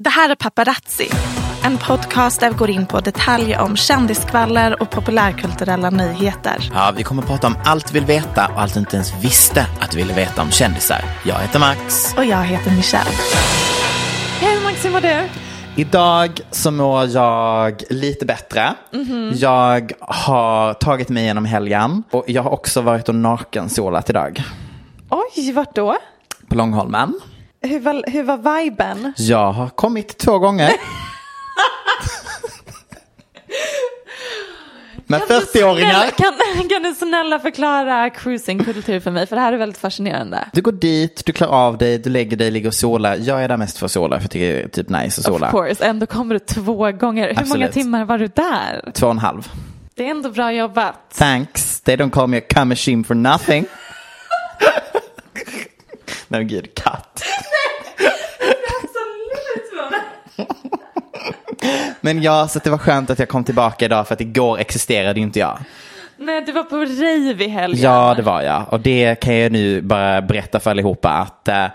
[0.00, 1.08] Det här är Paparazzi,
[1.64, 6.70] en podcast där vi går in på detaljer om kändiskvaller och populärkulturella nyheter.
[6.74, 9.24] Ja, vi kommer att prata om allt vi vill veta och allt du inte ens
[9.24, 11.04] visste att du ville veta om kändisar.
[11.24, 12.14] Jag heter Max.
[12.16, 13.10] Och jag heter Michelle.
[14.40, 15.28] Hej Max, hur mår du?
[15.76, 18.74] Idag så mår jag lite bättre.
[19.34, 24.42] Jag har tagit mig igenom helgen och jag har också varit och nakensolat idag
[25.10, 25.96] Oj, vart då?
[26.48, 27.20] på Långholmen.
[27.62, 29.12] Hur var, hur var viben?
[29.16, 30.72] Jag har kommit två gånger.
[35.10, 36.10] Med 40-åringar.
[36.10, 36.32] Kan,
[36.68, 39.26] kan du snälla förklara cruisingkultur för mig?
[39.26, 40.48] För det här är väldigt fascinerande.
[40.52, 43.16] Du går dit, du klär av dig, du lägger dig, ligger och solar.
[43.16, 45.24] Jag är där mest för att sola för jag tycker det är typ nice att
[45.24, 45.46] sola.
[45.46, 47.28] Of course, ändå kommer du två gånger.
[47.28, 47.72] Hur många Absolut.
[47.72, 48.90] timmar var du där?
[48.94, 49.48] Två och en halv.
[49.94, 50.94] Det är ändå bra jobbat.
[51.14, 51.80] Thanks.
[51.80, 53.66] They don't call me a cum machine for nothing.
[56.28, 57.22] Gud, katt.
[62.00, 64.58] Men ja, så att det var skönt att jag kom tillbaka idag för att igår
[64.58, 65.58] existerade ju inte jag.
[66.16, 67.82] Nej, du var på rave i helgen.
[67.82, 68.64] Ja, det var jag.
[68.68, 71.66] Och det kan jag nu bara berätta för allihopa att eh,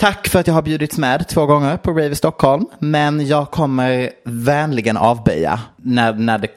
[0.00, 2.66] Tack för att jag har bjudits med två gånger på Rave i Stockholm.
[2.78, 6.48] Men jag kommer vänligen avböja när, när det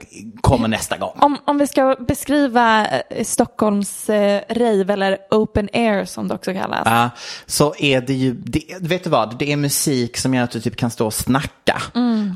[0.41, 1.13] kommer nästa gång.
[1.19, 6.53] Om, om vi ska beskriva eh, Stockholms eh, rave eller open air som det också
[6.53, 6.81] kallas.
[6.85, 7.09] Ja,
[7.46, 10.62] så är det ju, det, vet du vad, det är musik som gör att du
[10.62, 11.81] typ kan stå och snacka.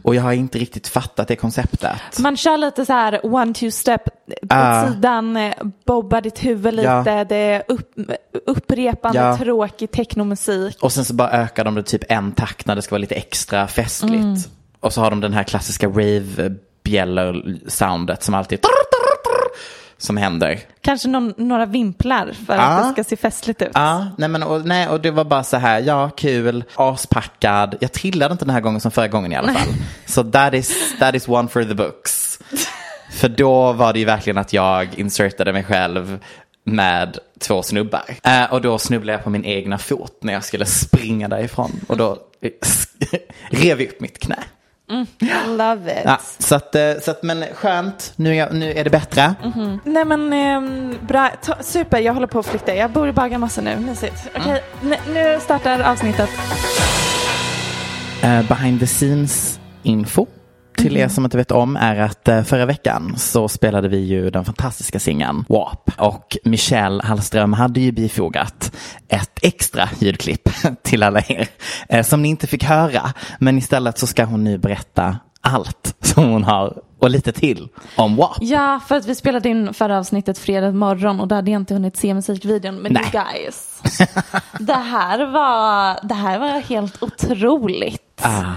[0.04, 2.20] Och jag har inte riktigt fattat det konceptet.
[2.20, 4.02] Man kör lite så här one two step
[4.41, 4.88] på Ah.
[4.88, 5.53] sidan, eh,
[5.86, 7.24] bobba ditt huvud lite, Ja.
[7.24, 7.94] det är upp,
[8.46, 9.38] upprepande Ja.
[9.38, 10.78] tråkig technomusik.
[10.81, 13.16] Och sen så bara ökar de det typ en takt när det ska vara lite
[13.16, 14.50] extra festligt.
[14.80, 18.59] Och så har de den här klassiska rave-bjäller-soundet som alltid
[19.97, 20.59] som händer.
[20.81, 22.57] Kanske någon, några vimplar för Ah.
[22.62, 23.72] att det ska se festligt ut.
[23.74, 27.75] Ja, nej men och, nej, och det var bara så här, ja kul, aspackad.
[27.80, 29.74] Jag trillade inte den här gången som förra gången i alla fall.
[30.06, 32.25] Så that is, that is one for the books.
[33.16, 36.20] För då var det ju verkligen att jag insertade mig själv
[36.64, 38.03] med två snubbar.
[38.24, 41.72] Eh, och då snubblade jag på min egna fot när jag skulle springa därifrån.
[41.88, 42.18] Och då
[43.50, 44.36] rev jag upp mitt knä.
[45.48, 46.02] Love it.
[46.06, 49.36] Ja, så att, eh, så att, men skönt, nu är, jag, nu är det bättre.
[49.84, 52.75] Nej men ehm, bra, Ta, super, jag håller på att flytta.
[52.75, 54.28] Jag bor i Bagarmossen nu, mysigt.
[54.36, 54.94] Okej, Mm.
[54.94, 56.30] n- nu startar avsnittet.
[58.24, 60.25] Eh, behind the scenes info
[60.75, 64.30] till er som inte vet om är att eh, förra veckan så spelade vi ju
[64.30, 68.75] den fantastiska singeln WAP och Michelle Hallström hade ju bifogat
[69.07, 70.50] ett extra ljudklipp
[70.83, 71.48] till alla er
[71.89, 76.24] eh, som ni inte fick höra men istället så ska hon nu berätta allt som
[76.31, 78.38] hon har och lite till om WAP.
[78.39, 81.74] Ja, för att vi spelade in förra avsnittet fredag morgon och då hade jag inte
[81.74, 82.75] hunnit se musikvideon.
[82.75, 83.12] Men Nej.
[83.12, 83.81] guys,
[84.60, 88.22] det här var, det här var helt otroligt.
[88.22, 88.51] Ah.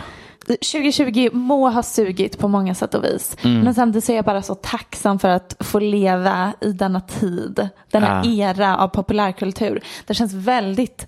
[0.49, 3.37] 2020 må ha sugit på många sätt och vis.
[3.43, 3.61] Mm.
[3.61, 7.69] Men samtidigt så är jag bara så tacksam för att få leva i denna tid.
[7.91, 8.25] Denna Ah.
[8.27, 9.81] era av populärkultur.
[10.06, 11.06] Det känns väldigt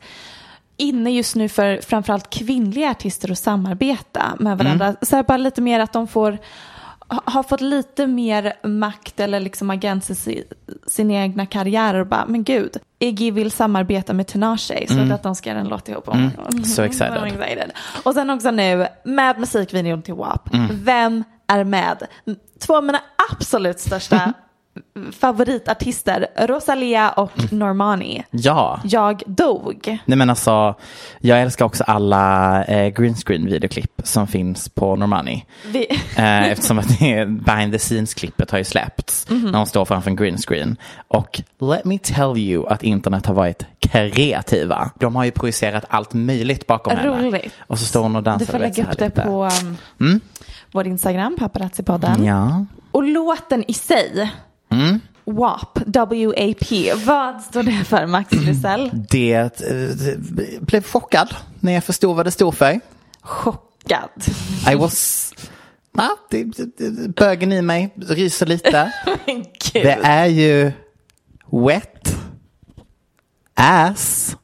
[0.76, 4.86] inne just nu för framförallt kvinnliga artister att samarbeta med varandra.
[4.86, 4.96] Mm.
[5.02, 6.38] Så här bara lite mer att de får
[7.24, 10.44] har fått lite mer makt eller liksom agens i si-
[10.86, 15.34] sina egna karriärer och bara, men gud, Iggy vill samarbeta med Tinashe så att de
[15.34, 16.08] ska göra en låt ihop.
[16.14, 16.30] Mm.
[16.64, 17.12] So excited.
[17.12, 17.72] I'm excited.
[18.04, 20.54] Och sen också nu med musikvideon till WAP.
[20.54, 20.68] Mm.
[20.84, 22.06] Vem är med?
[22.66, 23.00] Två av mina
[23.32, 24.32] absolut största
[25.12, 27.58] favoritartister, Rosalia och Mm.
[27.58, 28.24] Normani.
[28.30, 28.80] Ja.
[28.84, 29.98] Jag dog.
[30.04, 30.74] Nej men alltså,
[31.20, 35.46] jag älskar också alla eh, green screen videoklipp som finns på Normani.
[35.66, 35.86] Vi,
[36.16, 39.50] Eh, eftersom att det behind the scenes klippet har ju släppts Mhm.
[39.50, 40.76] när hon står framför en green screen.
[41.08, 44.90] Och let me tell you att internet har varit kreativa.
[45.00, 47.08] De har ju projicerat allt möjligt bakom henne.
[47.26, 47.52] Roligt.
[47.66, 48.46] Och så står hon och dansar.
[48.46, 49.22] du får lägga upp det lite.
[49.22, 49.48] på
[49.98, 50.20] um,
[50.72, 52.24] vår Instagram, Paparazzi-podden.
[52.24, 52.64] Ja.
[52.92, 54.30] Och låten i sig,
[54.70, 55.00] Mm.
[55.24, 58.90] WAP, W-A-P, vad står det för Max Lysell?
[59.10, 60.18] Det eh,
[60.60, 62.80] blev chockad när jag förstod vad det stod för.
[63.20, 64.10] Chockad.
[64.72, 65.32] I was...
[65.92, 68.92] Ja, det, det, bögen i mig ryser lite.
[69.72, 70.72] Det är ju
[71.50, 72.16] wet
[73.54, 74.36] ass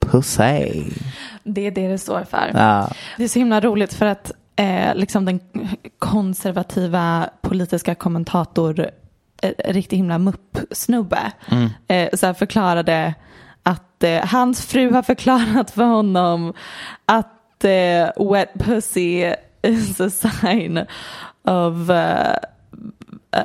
[0.00, 0.84] pussy.
[1.44, 2.50] Det är det det står för.
[2.54, 2.90] Ja.
[3.16, 5.40] Det är så himla roligt för att eh, liksom den
[5.98, 8.90] konservativa politiska kommentator,
[9.64, 11.70] riktigt himla mupp-snubbe, Mm.
[11.88, 13.14] eh, så förklarade
[13.62, 16.52] att eh, hans fru har förklarat för honom
[17.06, 19.32] att eh, wet pussy
[19.62, 20.78] is a sign
[21.44, 21.90] of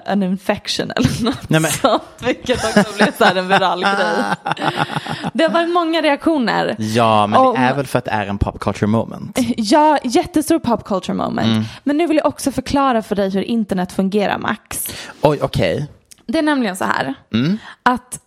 [0.06, 4.24] an infection eller något Nej, men- sånt, vilket också blev så här en viral grej.
[5.34, 6.76] Det har varit många reaktioner.
[6.80, 9.38] Ja, men Om- det är väl för att det är en pop culture moment.
[9.58, 11.48] Ja, jättestor pop culture moment.
[11.48, 11.64] Mm.
[11.84, 14.88] Men nu vill jag också förklara för dig hur internet fungerar, Max.
[15.22, 15.88] Oj, okej.
[16.28, 17.58] Det är nämligen så här Mm.
[17.84, 18.20] att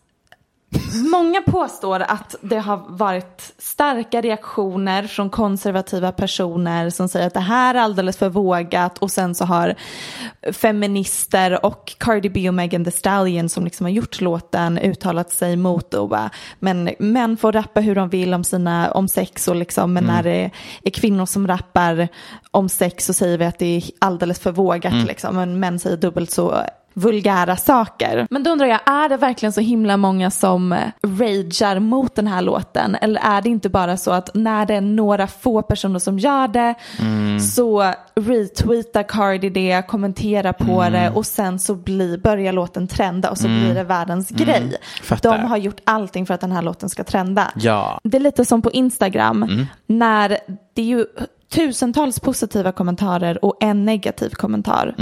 [1.11, 7.41] många påstår att det har varit starka reaktioner från konservativa personer som säger att det
[7.41, 8.99] här är alldeles för vågat.
[8.99, 9.75] Och sen så har
[10.53, 15.57] feminister och Cardi B och Megan Thee Stallion som liksom har gjort låten uttalat sig
[15.57, 19.57] mot och bara, men män får rappa hur de vill om, sina, om sex och
[19.57, 20.51] liksom, men när det
[20.83, 22.09] är kvinnor som rappar
[22.51, 25.97] om sex så säger vi att det är alldeles för vågat liksom, men män säger
[25.97, 28.27] dubbelt så vulgära saker.
[28.31, 32.27] Men då undrar jag, är det verkligen så himla många som eh, ragear mot den
[32.27, 32.97] här låten?
[33.01, 36.49] Eller är det inte bara så att när det är några få personer som gör
[36.49, 36.75] det
[37.41, 43.39] så retweetar Cardi det, kommenterar på det och sen så blir, börjar låten trenda och
[43.39, 44.77] så blir det världens grej.
[45.03, 45.39] Fattar.
[45.39, 47.53] De har gjort allting för att den här låten ska trenda.
[47.57, 48.01] Ja.
[48.05, 50.39] Det är lite som på Instagram när
[50.75, 51.07] det är ju
[51.53, 54.95] tusentals positiva kommentarer och en negativ kommentar.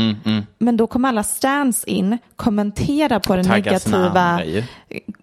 [0.58, 4.62] Men då kommer alla stands in, kommentera på den Taggar sina negativa ju.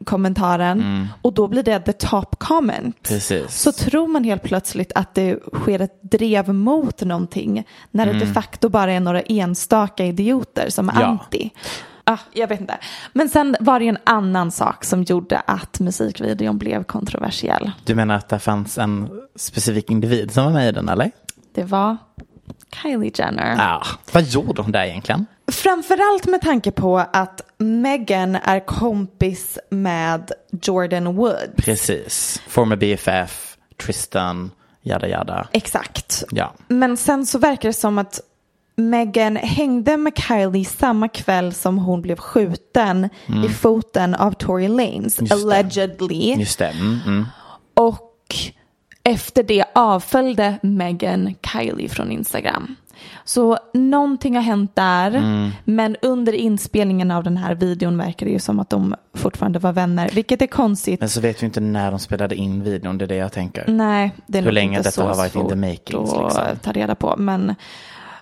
[0.06, 3.04] kommentaren och då blir det the top comment.
[3.04, 3.62] Precis.
[3.62, 8.26] Så tror man helt plötsligt att det sker ett drev mot någonting när det de
[8.26, 11.04] facto bara är några enstaka idioter som är Mm.
[11.04, 11.08] Ja.
[11.24, 11.50] anti.
[12.10, 12.78] Ah, jag vet inte.
[13.14, 17.72] Men sen var det en annan sak som gjorde att musikvideon blev kontroversiell.
[17.86, 21.12] Du menar att det fanns en specifik individ som var med i den, eller?
[21.54, 21.98] Det var
[22.82, 23.56] Kylie Jenner.
[23.58, 23.84] Ja.
[24.14, 25.26] Vad gjorde hon där egentligen?
[25.52, 30.32] Framförallt med tanke på att Meghan är kompis med
[30.62, 31.56] Jordan Woods.
[31.58, 32.42] Precis.
[32.48, 34.52] Former BFF, Tristan,
[34.82, 35.48] jada jada.
[35.52, 36.24] Exakt.
[36.32, 36.54] Ja.
[36.68, 38.20] Men sen så verkar det som att
[38.82, 43.10] Meghan hängde med Kylie samma kväll som hon blev skjuten
[43.46, 45.28] i foten av Tory Lanez, Mm.
[45.32, 45.58] Just det.
[45.58, 46.36] allegedly.
[46.40, 46.68] Just det.
[46.68, 47.26] Mm, mm.
[47.74, 48.36] Och
[49.04, 52.76] efter det avföljde Meghan Kylie från Instagram.
[53.26, 55.12] Så någonting har hänt där.
[55.12, 55.50] Mm.
[55.66, 59.74] Men under inspelningen av den här videon verkar det ju som att de fortfarande var
[59.74, 60.10] vänner.
[60.14, 61.00] Vilket är konstigt.
[61.00, 63.66] Men så vet vi inte när de spelade in videon, det är det jag tänker.
[63.68, 66.58] Nej, det är Hur länge inte detta så har varit in the att liksom.
[66.62, 67.16] ta reda på.
[67.18, 67.56] Men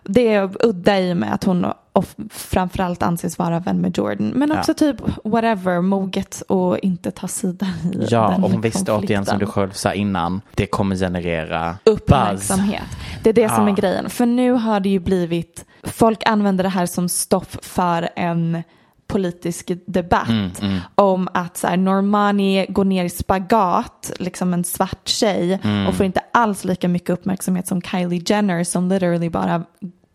[0.06, 4.28] det är udda i och med att hon och framförallt anses vara vän med Jordan.
[4.28, 8.92] Men också typ whatever, moget och inte ta sida i Ja, den och hon visste
[8.92, 12.84] återigen som du själv sa innan, det kommer generera uppmärksamhet.
[13.24, 13.72] Det är det som Ja.
[13.72, 14.10] är grejen.
[14.10, 18.64] För nu har det ju blivit, folk använder det här som stoff för en
[19.08, 25.08] politisk debatt Mm, om att så här, Normani går ner i spagat, liksom en svart
[25.08, 25.88] tjej Mm.
[25.88, 29.64] och får inte alls lika mycket uppmärksamhet som Kylie Jenner som literally bara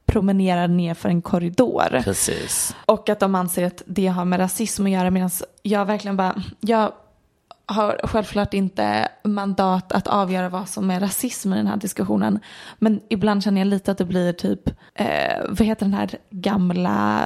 [0.06, 2.00] promenerar ner för en korridor.
[2.04, 2.76] Precis.
[2.87, 5.30] Och att de anser att det har med rasism att göra medan
[5.62, 6.92] jag verkligen bara, jag
[7.70, 12.40] har självklart inte mandat att avgöra vad som är rasism i den här diskussionen.
[12.78, 15.06] Men ibland känner jag lite att det blir typ, eh,
[15.48, 17.22] vad heter den här gamla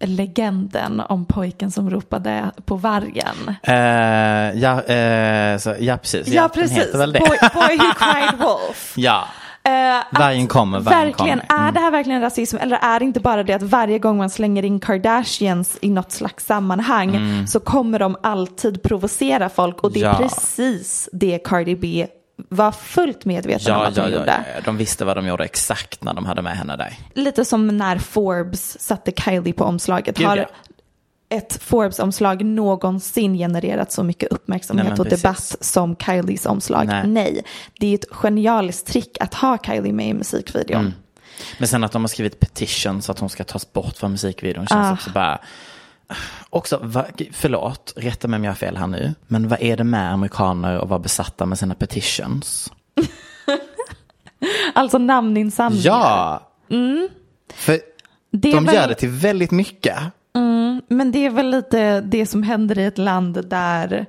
[0.00, 3.56] legenden om pojken som ropade på vargen?
[3.62, 6.28] Eh, ja, eh, så, ja, precis.
[6.28, 6.92] Ja, precis.
[6.92, 7.12] Boy,
[7.54, 8.92] boy who cried wolf.
[8.96, 9.24] ja.
[9.68, 11.54] Att Vargen kommer, vargen verkligen, kommer.
[11.56, 11.68] Mm.
[11.68, 14.30] Är det här verkligen rasism eller är det inte bara det att varje gång man
[14.30, 20.00] slänger in Kardashians i något slags sammanhang så kommer de alltid provocera folk och det
[20.02, 20.22] är Mm.
[20.22, 20.28] Ja.
[20.28, 22.06] precis det Cardi B
[22.48, 24.44] var fullt medveten om Ja, att ja, hon ja, gjorde.
[24.54, 26.94] ja, de visste vad de gjorde exakt när de hade med henne där.
[27.14, 30.16] Lite som när Forbes satte Kylie på omslaget.
[30.18, 30.46] Gud, Har.
[31.28, 35.22] Ett Forbes-omslag någonsin genererat så mycket uppmärksamhet Nej, och precis.
[35.22, 36.86] debatt som Kylies omslag?
[36.86, 37.06] Nej.
[37.06, 37.44] Nej.
[37.80, 40.80] Det är ett genialiskt trick att ha Kylie med i musikvideon.
[40.80, 40.92] Mm.
[41.58, 44.66] Men sen att de har skrivit petition så att hon ska tas bort från musikvideon
[44.66, 44.92] känns Ah.
[44.92, 45.38] också bara...
[46.50, 49.14] Också, va, förlåt, rätta mig om jag har fel här nu.
[49.26, 52.72] Men vad är det med amerikaner att vara besatta med sina petitions?
[54.74, 55.84] Alltså namninsamlingar.
[55.86, 56.50] Ja!
[57.54, 57.80] För Mm.
[58.32, 59.98] Det är de väl- gör det till väldigt mycket.
[60.88, 64.06] Men det är väl lite det som händer i ett land där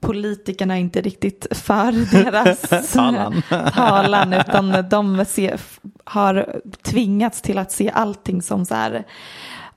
[0.00, 1.92] politikerna inte riktigt för
[2.22, 3.42] deras Talan.
[3.74, 5.60] talan utan de ser,
[6.04, 6.46] har
[6.82, 9.04] tvingats till att se allting som så här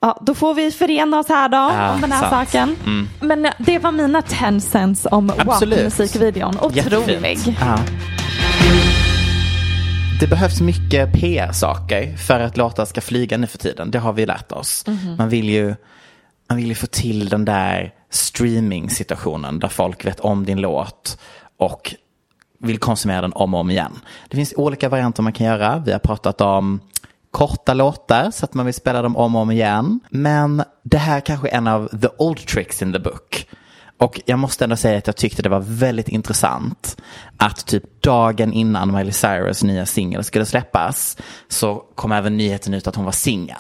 [0.02, 2.50] Ja, då får vi förena oss här då Ja, om den här sant.
[2.50, 2.76] saken.
[3.22, 5.28] Men eh, det var mina 10 cents om.
[5.28, 6.58] WAP-musikvideon.
[6.62, 6.78] Otrolig.
[6.78, 7.58] Jättefint.
[7.62, 7.78] Ja.
[10.20, 13.92] Det behövs mycket PR-saker för att låtar ska flyga nu för tiden.
[13.92, 14.88] Det har vi lärt oss.
[14.88, 15.16] Mhm.
[15.18, 15.76] Man, vill ju,
[16.50, 21.20] man vill ju få till den där streaming-situationen där folk vet om din låt
[21.58, 21.96] och
[22.60, 24.00] vill konsumera den om och om igen.
[24.30, 25.84] Det finns olika varianter man kan göra.
[25.86, 26.80] Vi har pratat om
[27.32, 30.00] korta låtar så att man vill spela dem om och om igen.
[30.10, 33.48] Men det här kanske är en av the old tricks in the book.
[34.00, 36.98] Och jag måste ändå säga att jag tyckte det var väldigt intressant
[37.38, 42.88] att typ dagen innan Miley Cyrus nya singel skulle släppas så kom även nyheten ut
[42.88, 43.58] att hon var singel.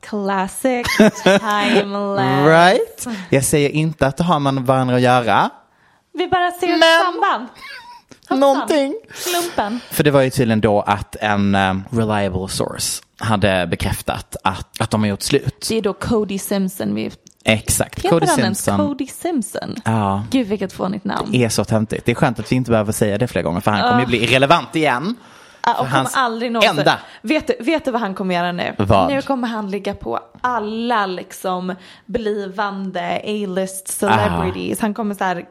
[0.00, 0.86] Classic
[1.24, 2.46] timeless.
[2.46, 3.06] Right?
[3.30, 5.50] Jag säger inte att det har man varandra att göra.
[6.12, 7.48] Vi bara ser ett Men- samband.
[8.20, 8.40] Hoppsan.
[8.40, 8.94] Någonting.
[9.14, 9.80] Slumpen.
[9.90, 14.90] För det var ju tydligen då att en eh, reliable source hade bekräftat att, att
[14.90, 15.66] de har gjort slut.
[15.68, 16.94] Det är då Cody Simpson.
[16.94, 17.10] Vi...
[17.44, 17.98] Exakt.
[17.98, 19.76] Heter Cody han ens Simpson Cody Simpson?
[19.84, 20.24] Ja.
[20.30, 21.34] Gud vilket fånigt namn.
[21.34, 22.06] är så töntigt.
[22.06, 24.06] Det är skönt att vi inte behöver säga det fler gånger för han kommer ju
[24.06, 25.16] bli irrelevant igen.
[25.60, 26.78] Ah, och kommer aldrig någonsin.
[26.78, 26.98] enda.
[27.22, 28.74] Vet, du, vet du vad han kommer göra nu?
[28.78, 29.12] Vad?
[29.12, 31.74] Nu kommer han ligga på alla liksom
[32.06, 34.80] blivande A-list celebrities.
[34.80, 35.44] Han kommer så här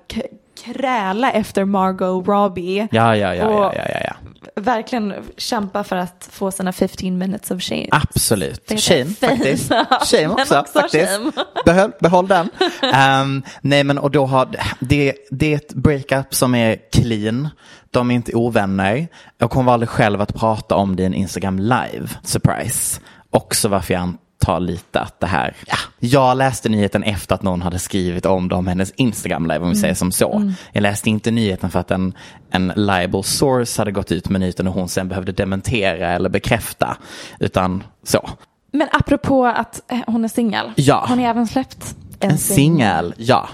[0.65, 2.87] kräla efter Margot Robbie.
[2.91, 4.13] Ja, ja, ja, Och ja, ja, ja.
[4.55, 7.87] Verkligen kämpa för att få sina 15 minutes of shame.
[7.91, 8.81] Absolut.
[8.81, 9.71] Shame faktiskt.
[10.11, 11.11] Shame också, också faktiskt.
[11.11, 11.31] shame.
[11.65, 12.49] Behåll, behåll den.
[12.93, 17.49] Ehm, nej men och då har det, det är ett breakup som är clean.
[17.91, 19.07] De är inte ovänner.
[19.41, 22.07] Och hon valde själv att prata om det i en Instagram live.
[22.23, 23.01] Surprise.
[23.29, 27.61] Också varför jag antar lite att det här, ja, jag läste nyheten efter att någon
[27.61, 30.53] hade skrivit om det om hennes Instagram live om vi säger som så.
[30.71, 32.13] Jag läste inte nyheten för att en,
[32.51, 36.97] en liable source hade gått ut med nyheten och hon sen behövde dementera eller bekräfta.
[37.39, 38.29] Utan så.
[38.71, 40.71] Men apropå att eh, hon är singel.
[40.75, 41.05] Ja.
[41.09, 43.49] Hon har även släppt en, En singel, ja.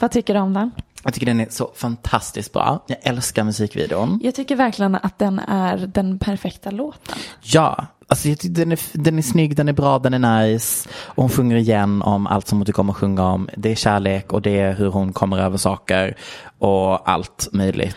[0.00, 0.70] Vad tycker du om den?
[1.04, 2.84] Jag tycker den är så fantastiskt bra.
[2.86, 4.20] Jag älskar musikvideon.
[4.22, 7.18] Jag tycker verkligen att den är den perfekta låten.
[7.42, 10.88] Ja, alltså jag tycker den är, den är snygg, den är bra, den är nice.
[10.92, 13.48] Och hon sjunger igen om allt som hon tycker om att sjunga om.
[13.56, 16.16] Det är kärlek och det är hur hon kommer över saker
[16.58, 17.96] och allt möjligt.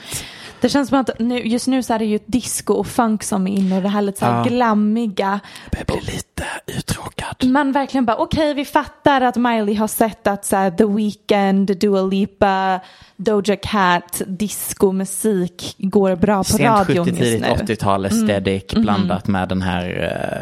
[0.64, 3.48] Det känns som att nu, just nu så är det ju disco och funk som
[3.48, 4.44] är inne och det här lite så här Ja.
[4.44, 5.40] glammiga.
[5.72, 7.50] Jag börjar bli lite uttråkad.
[7.50, 11.78] Man verkligen bara okej vi fattar att Miley har sett att så här, The Weeknd,
[11.80, 12.80] Dua Lipa,
[13.16, 17.48] Doja Cat, discomusik går bra på Sent radion 70 just nu.
[17.48, 17.66] Mm.
[17.66, 19.86] 80-tal aesthetic blandat med den här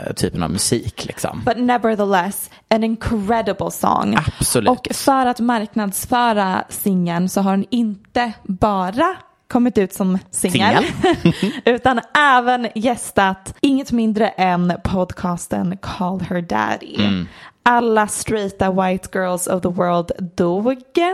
[0.08, 1.42] eh, typen av musik liksom.
[1.46, 4.18] But nevertheless, an incredible song.
[4.40, 4.70] Absolut.
[4.70, 9.16] Och för att marknadsföra singeln så har den inte bara
[9.52, 10.84] kommit ut som singel,
[11.66, 16.96] utan även gästat inget mindre än podcasten Call Her Daddy.
[16.96, 17.28] Mm.
[17.64, 20.66] Alla straighta white girls of the world dog.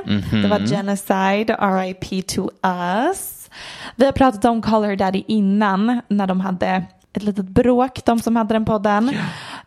[0.06, 0.42] Mhm.
[0.42, 3.50] Det var genocide, RIP to us.
[3.96, 8.20] Vi har pratat om Call Her Daddy innan när de hade ett litet bråk, de
[8.20, 9.12] som hade den podden.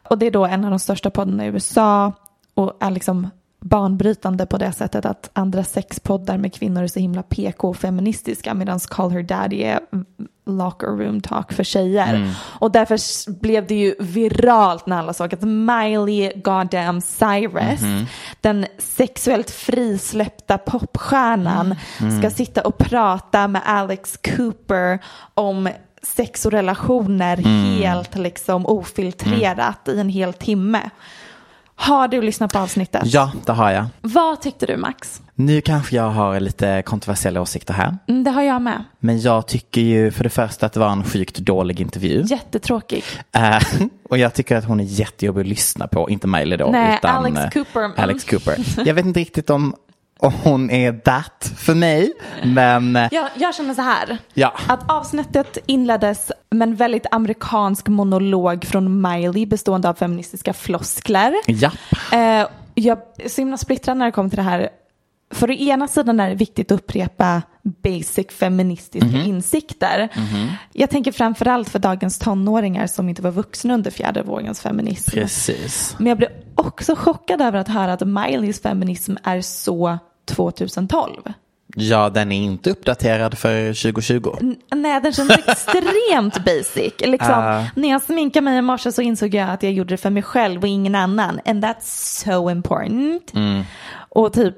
[0.08, 2.12] Och det är då en av de största poddarna i USA
[2.54, 7.22] och är liksom banbrytande på det sättet att andra sexpoddar med kvinnor är så himla
[7.22, 9.80] PK och feministiska medan Call Her Daddy är
[10.46, 12.34] locker room talk för tjejer.
[12.40, 17.80] Och därför blev det ju viralt när alla såg att Miley Goddamn Cyrus,
[18.40, 21.74] den sexuellt frisläppta popstjärnan,
[22.18, 24.98] ska sitta och prata med Alex Cooper
[25.34, 25.68] om
[26.02, 27.36] sex och relationer
[27.80, 30.90] helt liksom ofiltrerat i en hel timme.
[31.80, 33.02] Har du lyssnat på avsnittet?
[33.04, 33.86] Ja, det har jag.
[34.00, 35.22] Vad tyckte du Max?
[35.34, 37.96] Nu kanske jag har lite kontroversiella åsikter här.
[38.08, 38.84] Mm, det har jag med.
[38.98, 42.22] Men jag tycker ju för det första att det var en sjukt dålig intervju.
[42.26, 43.04] Jättetråkig.
[43.32, 43.58] Eh,
[44.08, 46.68] och jag tycker att hon är jättejobbig att lyssna på, inte Miley då.
[46.70, 47.90] Nej, utan Alex eh, Cooper.
[47.96, 48.56] Alex Cooper.
[48.86, 49.74] Jag vet inte riktigt om,
[50.22, 52.12] om hon är that för mig,
[52.44, 54.18] men eh, Jag, jag känner så här.
[54.34, 54.52] Ja.
[54.68, 61.34] Att avsnittet inleddes med en väldigt amerikansk monolog från Miley bestående av feministiska floskler.
[61.46, 61.70] ja.
[62.12, 64.68] Eh, jag är så himla splittrad när det kommer till det här.
[65.34, 69.20] För å ena sidan är det viktigt att upprepa basic feministiska Mhm.
[69.20, 70.08] insikter.
[70.72, 75.10] Jag tänker framförallt för dagens tonåringar som inte var vuxna under fjärde vågens feminism.
[75.10, 75.94] Precis.
[75.98, 81.22] Men jag blev också chockad över att höra att Mileys feminism är så 2012.
[81.76, 84.36] Ja, den är inte uppdaterad för 2020.
[84.40, 86.92] N- Nej, den känns extremt basic.
[87.00, 90.10] Liksom, När jag sminkade mig i morse så insåg jag att jag gjorde det för
[90.10, 91.40] mig själv och ingen annan.
[91.44, 93.32] And that's so important.
[94.08, 94.56] Och typ,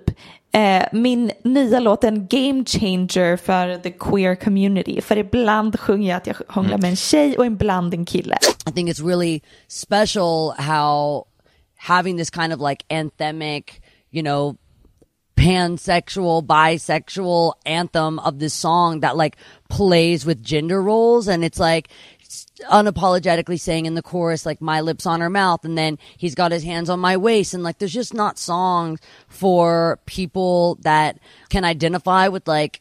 [0.52, 5.00] eh, min nya låt är en game changer för the queer community.
[5.00, 8.38] För ibland sjunger jag att jag hånglar med en tjej och ibland en kille.
[8.68, 11.24] I think it's really special how
[11.76, 13.64] having this kind of like anthemic,
[14.10, 14.54] you know,
[15.36, 19.36] pansexual, bisexual anthem of this song that like
[19.68, 21.28] plays with gender roles.
[21.28, 21.88] And it's like
[22.70, 26.52] unapologetically saying in the chorus like my lips on her mouth and then he's got
[26.52, 27.54] his hands on my waist.
[27.54, 31.18] And like there's just not songs for people that
[31.50, 32.80] can identify with like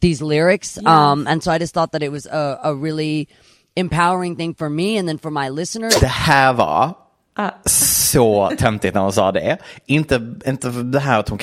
[0.00, 0.84] these lyrics.
[0.84, 3.28] Um and so I just thought that it was a, a really
[3.76, 6.00] empowering thing for me and then for my listeners.
[6.00, 6.96] Det här var
[8.12, 9.58] så töntigt när hon sa det.
[9.86, 11.38] Inte, inte det här att hon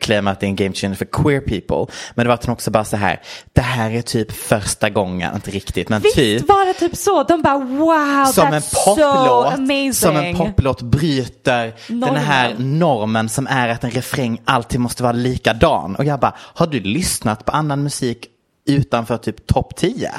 [0.00, 1.94] claimar att det är en game changer för queer people.
[2.14, 3.20] Men det var att hon också bara så här.
[3.52, 6.48] Det här är typ första gången, inte riktigt, men Visst typ.
[6.48, 7.22] var det typ så?
[7.22, 9.92] De bara wow, som that's en so poplåt, amazing.
[9.92, 12.16] som en poplåt bryter den Normen.
[12.24, 15.96] här normen som är att en refräng alltid måste vara likadan.
[15.96, 18.26] Och jag bara, har du lyssnat på annan musik
[18.66, 20.10] utanför typ topp 10?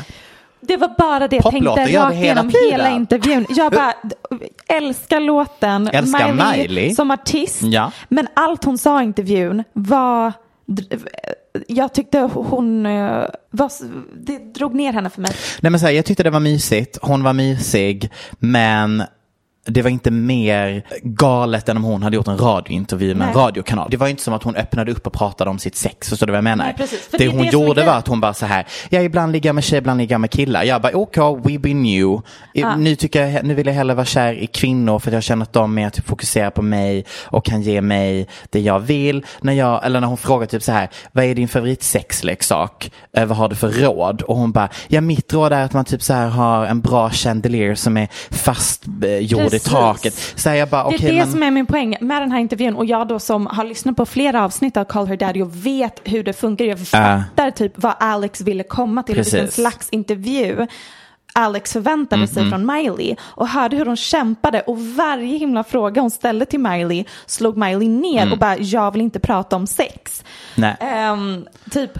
[0.67, 2.71] Det var bara det jag tänkte rakt hela igenom tiden.
[2.71, 3.45] hela intervjun.
[3.49, 3.93] Jag bara
[4.67, 6.95] älskar låten, Älskar Miley.
[6.95, 7.61] som artist.
[7.61, 7.91] Ja.
[8.09, 10.33] Men allt hon sa i intervjun var,
[11.67, 13.71] jag tyckte hon, eh, var,
[14.25, 15.31] det drog ner henne för mig.
[15.61, 19.03] Nej men så här, jag tyckte det var mysigt, hon var mysig, men
[19.67, 23.43] det var inte mer galet än om hon hade gjort en radiointervju med en Nej.
[23.43, 23.87] radiokanal.
[23.91, 26.31] Det var inte som att hon öppnade upp och pratade om sitt sex, förstår du
[26.31, 26.73] vad jag menar?
[26.77, 29.31] Nej, det, det hon det är gjorde var att hon bara så här, ja ibland
[29.31, 30.63] ligger jag med tjejer, ibland ligger jag med killar.
[30.63, 32.21] Jag bara, okej, we be new.
[32.77, 35.53] Nu, tycker jag, nu vill jag hellre vara kär i kvinnor för jag känner att
[35.53, 39.25] de mer typ fokuserar på mig och kan ge mig det jag vill.
[39.41, 42.91] När jag, eller när hon frågar typ så här, vad är din favoritsexleksak?
[43.13, 44.21] Eh, vad har du för råd?
[44.21, 47.09] Och hon bara, ja mitt råd är att man typ så här har en bra
[47.09, 49.71] chandelier som är fastgjord i Precis.
[49.73, 50.33] taket.
[50.35, 51.31] Så jag bara, Det är det men...
[51.31, 54.05] som är min poäng med den här intervjun och jag då som har lyssnat på
[54.05, 56.65] flera avsnitt av Call Her Daddy och vet hur det funkar.
[56.65, 59.55] Jag fattar typ vad Alex ville komma till och vilken Precis.
[59.55, 60.67] slags intervju
[61.37, 66.11] Alex förväntade sig från Miley och hörde hur hon kämpade och varje himla fråga hon
[66.11, 70.23] ställde till Miley slog Miley ner och bara jag vill inte prata om sex.
[70.79, 71.99] Ehm, typ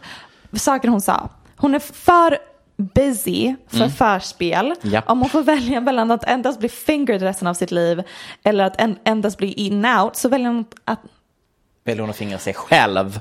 [0.54, 1.30] saker hon sa.
[1.58, 2.38] Hon är för
[2.78, 4.74] busy för förspel.
[4.82, 5.10] Japp.
[5.10, 8.04] Om hon får välja mellan att endast bli fingered resten av sitt liv
[8.44, 11.00] eller att en, endast bli in out så väljer hon att
[11.86, 13.20] Väljer hon att fingra sig själv?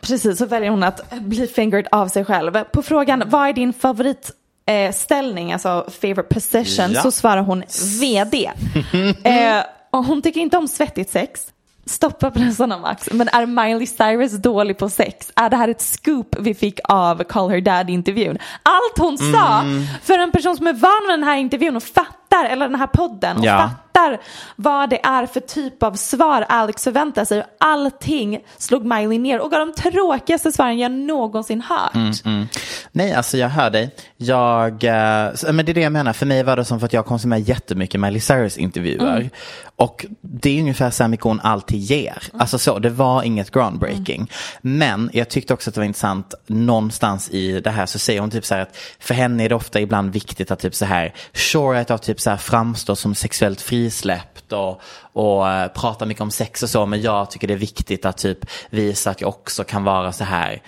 [0.00, 2.64] Precis, så väljer hon att bli fingered av sig själv.
[2.64, 7.02] På frågan vad är din favoritställning, eh, ställning, alltså favorite position, Ja.
[7.02, 7.62] så svarar hon
[8.00, 8.50] VD.
[9.24, 11.46] eh, och hon tycker inte om svettigt sex.
[11.86, 15.32] Stoppa pressarna Max, men är Miley Cyrus dålig på sex?
[15.36, 18.38] Är det här ett scoop vi fick av Call Her Daddy-intervjun?
[18.62, 19.82] Allt hon sa, Mm.
[20.02, 22.86] för en person som är van med den här intervjun och fattar, eller den här
[22.86, 23.58] podden, och Ja.
[23.58, 24.18] fattar
[24.56, 27.44] vad det är för typ av svar Alex förväntar sig.
[27.60, 32.24] Allting slog Miley ner och gav de tråkigaste svaren jag någonsin hört.
[32.24, 32.48] Mm,
[32.92, 33.90] Nej, alltså jag hör dig.
[34.16, 36.12] Jag, eh, men det är det jag menar.
[36.12, 39.30] För mig var det som för att jag konsumerar jättemycket Miley Cyrus intervjuer.
[39.76, 42.22] Och det är ungefär så här mycket hon alltid ger.
[42.38, 44.30] Alltså så, det var inget groundbreaking.
[44.60, 48.30] Men jag tyckte också att det var intressant, någonstans i det här så säger hon
[48.30, 51.14] typ så här att för henne är det ofta ibland viktigt att typ så här,
[51.32, 54.80] sure att jag typ så här framstår som sexuellt frisläppt och,
[55.12, 58.16] och eh, pratar mycket om sex och så, men jag tycker det är viktigt att
[58.18, 58.38] typ
[58.70, 60.62] visa att jag också kan vara så här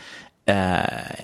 [0.46, 1.16] eh,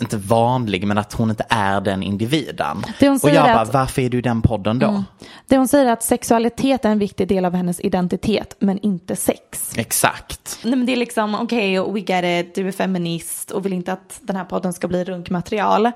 [0.00, 2.84] inte vanlig, men att hon inte är den individen.
[2.98, 5.04] Det hon och säger jag är bara, att- varför är du den podden då?
[5.46, 9.16] Det hon säger är att sexualitet är en viktig del av hennes identitet, men inte
[9.16, 9.72] sex.
[9.76, 10.58] Exakt.
[10.62, 13.92] Nej, men det är liksom, okej, we get it, du är feminist och vill inte
[13.92, 15.90] att den här podden ska bli runkmaterial.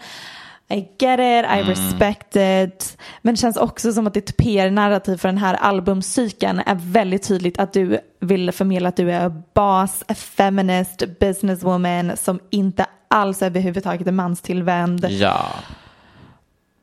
[0.68, 2.98] I get it, I respect it.
[3.22, 7.59] Men det känns också som att ditt PR-narrativ för den här albumcykeln är väldigt tydligt
[7.59, 14.12] att du vill förmedla att du är boss, feminist, businesswoman som inte alls överhuvudtaget är
[14.12, 15.07] manstillvänd.
[15.11, 15.46] Ja.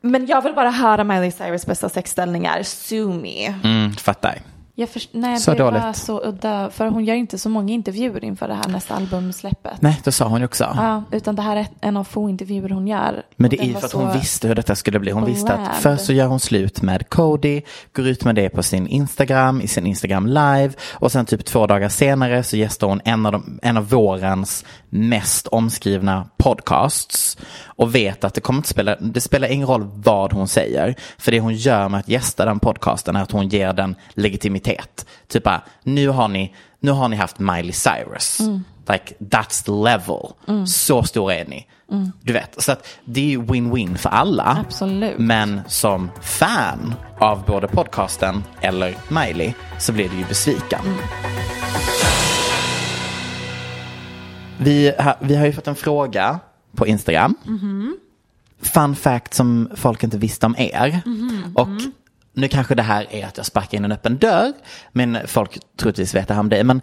[0.00, 3.46] Men jag vill bara höra Miley Cyrus bästa sexställningar, Sue me.
[3.64, 4.38] Mm, fattar.
[4.74, 5.96] Jag först- nej, Så det var dåligt.
[5.96, 6.70] så udda.
[6.70, 9.82] För hon gör inte så många intervjuer inför det här nästa albumsläppet.
[9.82, 10.64] Nej, det sa hon ju också.
[10.76, 13.22] Ja, utan det här är en av få intervjuer hon gör.
[13.36, 15.10] Men det är ju var för att hon visste hur detta skulle bli.
[15.12, 15.74] Hon visste att bland.
[15.74, 19.68] först så gör hon slut med Cody, går ut med det på sin Instagram, i
[19.68, 23.58] sin Instagram live och sen typ två dagar senare så gästar hon en av, de,
[23.62, 29.48] en av vårens mest omskrivna podcasts och vet att det kommer inte spela, det spelar
[29.48, 33.22] ingen roll vad hon säger för det hon gör med att gästa den podcasten är
[33.22, 34.59] att hon ger den legitimitet.
[35.28, 38.40] Typ bara, nu har ni, nu har ni haft Miley Cyrus.
[38.88, 40.32] Like that's the level.
[40.66, 41.66] Så stor är ni.
[42.22, 44.64] Du vet, så att det är ju win-win för alla.
[44.66, 45.18] Absolut.
[45.18, 50.80] Men som fan av både podcasten eller Miley så blir du ju besviken.
[54.58, 56.40] Vi, ha, vi har ju fått en fråga
[56.76, 57.34] på Instagram.
[58.62, 61.00] Fun fact som folk inte visste om er.
[61.54, 61.68] Och
[62.32, 64.52] nu kanske det här är att jag sparkar in en öppen dörr.
[64.92, 66.64] Men folk troligtvis vet det här om dig.
[66.64, 66.80] Men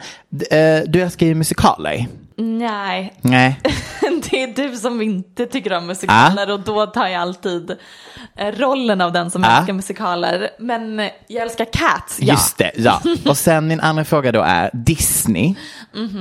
[0.52, 2.08] eh, du älskar ju musikaler.
[2.40, 3.60] Nej, Nej.
[4.32, 7.72] det är du som inte tycker om musikaler och då tar jag alltid
[8.36, 9.58] eh, rollen av den som Ah.
[9.58, 10.50] älskar musikaler.
[10.60, 10.98] Men
[11.28, 12.34] jag älskar Cats, ja.
[12.34, 13.02] Just det, ja.
[13.30, 15.56] Och sen min andra fråga då är Disney.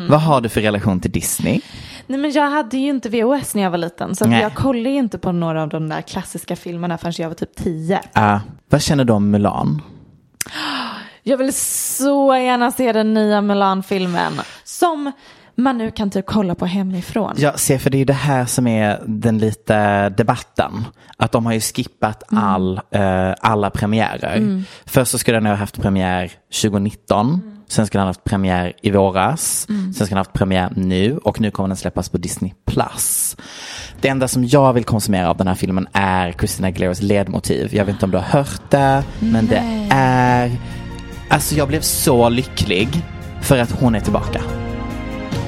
[0.08, 1.60] Vad har du för relation till Disney?
[2.06, 4.98] Nej men jag hade ju inte VHS när jag var liten så jag kollade ju
[4.98, 8.00] inte på några av de där klassiska filmerna förrän jag var typ tio.
[8.18, 9.82] Uh, vad känner du om Mulan?
[11.22, 15.12] Jag vill så gärna se den nya Mulan-filmen som
[15.56, 17.34] man nu kan typ kolla på hemifrån.
[17.36, 20.84] Ja, se för det är ju det här som är den lite debatten.
[21.16, 24.62] Att de har ju skippat all, eh, alla premiärer.
[24.86, 26.30] Först så skulle den ha haft premiär
[26.62, 27.52] 2019.
[27.68, 29.66] Sen skulle den ha haft premiär i våras.
[29.68, 31.18] Sen skulle den ha haft premiär nu.
[31.18, 32.52] Och nu kommer den släppas på Disney+.
[32.66, 33.36] Plus.
[34.00, 37.74] Det enda som jag vill konsumera av den här filmen är Christina Aguileras ledmotiv.
[37.74, 39.04] Jag vet inte om du har hört det.
[39.20, 40.56] Men det är...
[41.28, 42.88] Alltså jag blev så lycklig
[43.40, 44.40] för att hon är tillbaka.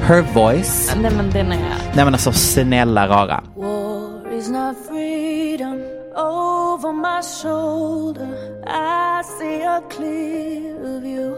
[0.02, 0.94] Her voice.
[1.02, 1.58] Nej men den är...
[1.94, 3.42] Nej men alltså snälla rara.
[3.56, 5.82] War is not freedom
[6.16, 8.28] over my shoulder.
[8.66, 11.36] I see a clear view.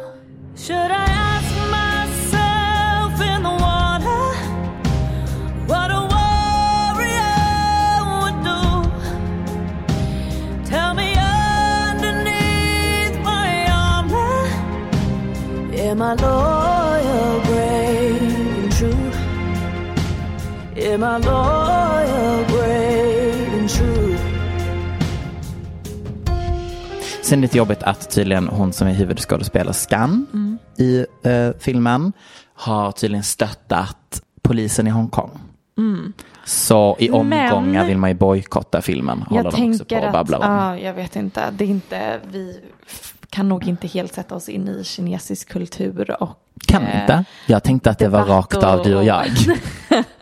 [0.56, 4.34] Should I ask myself in the water
[5.66, 7.34] what a warrior
[8.20, 8.62] would do?
[10.70, 11.16] Tell me
[11.88, 14.48] underneath my armor,
[15.72, 16.79] am I loyal,
[20.90, 24.16] Am I loyal, brave and true?
[27.22, 30.26] Sen lite jobbigt att tydligen hon som är huvudskådespelerskan
[30.78, 32.12] i eh, filmen
[32.54, 35.30] har tydligen stöttat polisen i Hongkong.
[36.44, 39.22] Så i omgångar Men- vill man ju bojkotta filmen.
[39.22, 40.44] Håller Jag de också på tänker att babbla om.
[40.44, 42.60] ja, jag vet inte, det är inte, vi
[43.30, 46.30] kan nog inte helt sätta oss in i kinesisk kultur och
[46.66, 47.24] Kan eh, inte?
[47.46, 49.26] Jag tänkte att det var rakt av du och jag.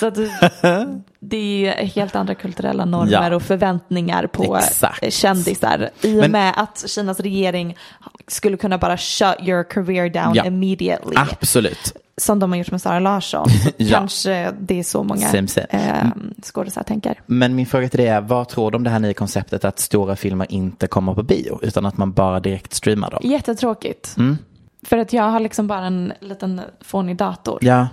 [0.00, 0.14] Så att
[1.20, 3.36] det är helt andra kulturella normer Ja.
[3.36, 5.12] och förväntningar på Exakt.
[5.12, 5.90] kändisar.
[6.02, 7.76] I och Men- med att Kinas regering
[8.26, 10.44] skulle kunna bara shut your career down Ja.
[10.44, 11.14] immediately.
[11.16, 11.96] Absolut.
[12.16, 13.48] Som de har gjort med Sara Larsson.
[13.76, 13.98] Ja.
[13.98, 15.26] Kanske det är så många
[15.70, 16.06] eh,
[16.42, 17.20] skådespelare tänker.
[17.26, 19.78] Men min fråga till dig är, vad tror du om det här nya konceptet att
[19.78, 23.20] stora filmer inte kommer på bio utan att man bara direkt streamar dem?
[23.22, 24.14] Jättetråkigt.
[24.18, 24.38] Mm.
[24.86, 27.58] För att jag har liksom bara en liten fånig dator.
[27.62, 27.88] Ja,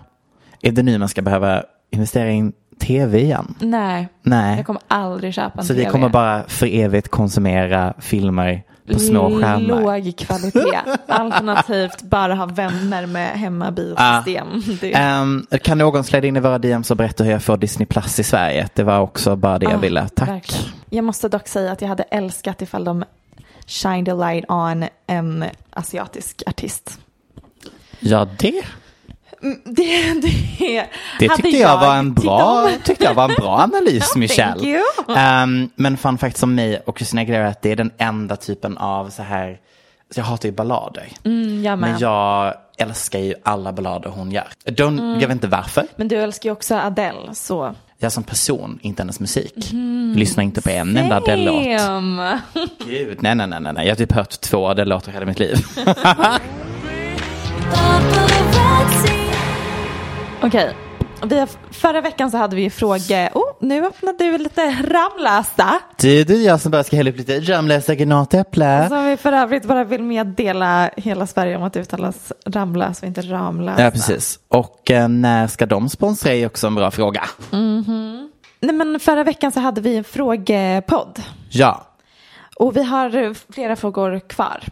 [0.61, 3.55] är det nu man ska behöva investera i en tv igen?
[3.59, 4.57] Nej, Nej.
[4.57, 5.91] jag kommer aldrig köpa en Så vi TV.
[5.91, 9.81] kommer bara för evigt konsumera filmer på små skärmar.
[9.81, 10.79] Låg kvalitet.
[11.07, 14.61] Alternativt bara ha vänner med hemmabiosystem.
[14.81, 17.85] Det- Ehm, kan någon slida in i våra DMs och berätta hur jag får Disney
[17.85, 18.69] Plus i Sverige?
[18.73, 20.07] Det var också bara det jag Ah, ville.
[20.09, 20.29] Tack.
[20.29, 20.65] verkligen.
[20.89, 23.03] Jag måste dock säga att jag hade älskat ifall de
[23.67, 26.99] shined a light on en asiatisk artist.
[27.99, 28.61] Ja, det,
[29.41, 30.85] Det, det,
[31.19, 34.81] det hade tyckte jag, var en bra, tyckte jag var en bra analys, Michelle.
[35.15, 38.35] Ehm, men fun fact som mig och Christina Aguilera är att det är den enda
[38.35, 39.57] typen av så här,
[40.13, 41.07] så jag hatar ju ballader.
[41.23, 41.79] Mm, jag.
[41.79, 44.47] Men jag älskar ju alla ballader hon gör.
[44.65, 45.19] Don't, Mm.
[45.19, 45.83] Jag vet inte varför.
[45.95, 47.75] Men du älskar ju också Adele, så...
[48.01, 49.53] Jag som person, inte hennes musik.
[50.11, 51.63] Jag lyssnar inte på en enda Adele-låt.
[52.87, 53.73] Gud, nej, nej, nej, nej.
[53.77, 55.57] Jag har typ hört två Adele-låtar hela mitt liv.
[60.41, 60.75] Okej,
[61.25, 63.29] vi har, förra veckan så hade vi fråge...
[63.33, 65.79] Oh, nu öppnade du lite Ramlösa.
[65.97, 68.87] Du, det är jag som bara ska hälla upp lite Ramlösa granatäpple.
[68.87, 73.07] Som vi för övrigt bara vill meddela hela Sverige om att det uttalas Ramlösa och
[73.07, 73.83] inte Ramlösa.
[73.83, 74.39] Ja, precis.
[74.47, 77.23] Och eh, när ska de sponsra är också en bra fråga.
[78.59, 81.21] Nej, men förra veckan så hade vi en frågepodd.
[81.49, 81.85] Ja.
[82.55, 84.63] Och vi har flera frågor kvar.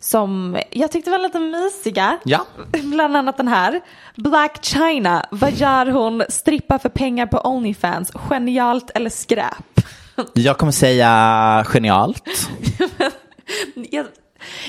[0.00, 2.18] Som jag tyckte var lite mysiga.
[2.24, 2.46] Ja.
[2.82, 3.80] Bland annat den här.
[4.16, 6.22] Black China, vad gör hon?
[6.28, 8.12] Strippa för pengar på Onlyfans.
[8.14, 9.80] Genialt eller skräp?
[10.32, 12.24] Jag kommer säga genialt.
[13.90, 14.06] Jag,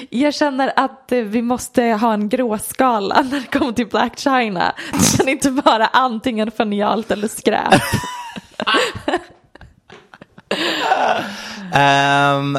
[0.09, 4.73] jag känner att vi måste ha en gråskala när det kommer till Black China.
[4.91, 7.73] Det kan inte vara antingen genialt eller skräp.
[11.73, 12.57] Ehm,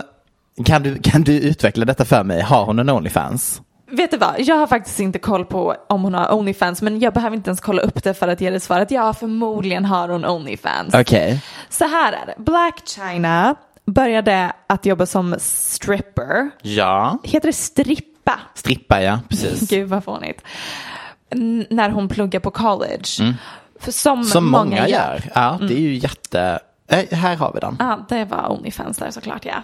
[0.64, 2.42] kan, du, kan du utveckla detta för mig?
[2.42, 3.62] Har hon en Onlyfans?
[3.90, 7.14] Vet du vad, jag har faktiskt inte koll på om hon har Onlyfans men jag
[7.14, 8.90] behöver inte ens kolla upp det för att ge dig svaret.
[8.90, 10.94] Ja, förmodligen har hon Onlyfans.
[10.94, 11.42] Okej.
[11.68, 13.54] Så här är det, Black China
[13.86, 16.50] började att jobba som stripper.
[16.62, 17.18] Ja.
[17.24, 18.40] Heter det strippa?
[18.54, 19.18] Strippa, ja.
[19.28, 19.60] Precis.
[19.70, 20.42] Gud vad fånigt.
[21.30, 23.34] N- när hon pluggar på college.
[23.80, 24.24] För som, Mm.
[24.24, 24.98] Som många, gör.
[24.98, 25.22] gör.
[25.34, 26.58] Ja, det är ju jätte...
[26.88, 27.76] Eh, här har vi den.
[27.78, 29.62] Ja, det var Onlyfans där såklart ja.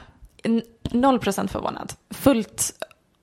[0.91, 1.93] Noll procent förvånad.
[2.11, 2.73] Fullt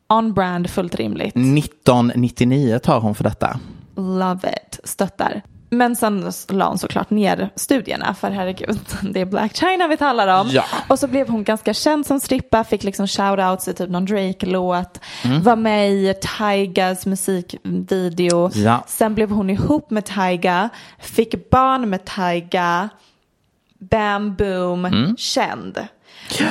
[0.09, 1.35] on brand, fullt rimligt.
[1.35, 3.59] 1999 tar hon för detta.
[3.95, 5.41] Love it, stöttar.
[5.69, 8.79] Men sen la hon såklart ner studierna för herregud,
[9.13, 10.47] det är Black China vi talar om.
[10.51, 10.63] Ja.
[10.89, 14.99] Och så blev hon ganska känd som strippa, fick liksom shoutouts i typ någon Drake-låt,
[15.25, 15.43] Mm.
[15.43, 18.51] var med i Tygas musikvideo.
[18.53, 18.83] Ja.
[18.87, 22.89] Sen blev hon ihop med Tyga, fick barn med Tyga,
[23.79, 25.15] bam boom, Mm.
[25.17, 25.87] känd.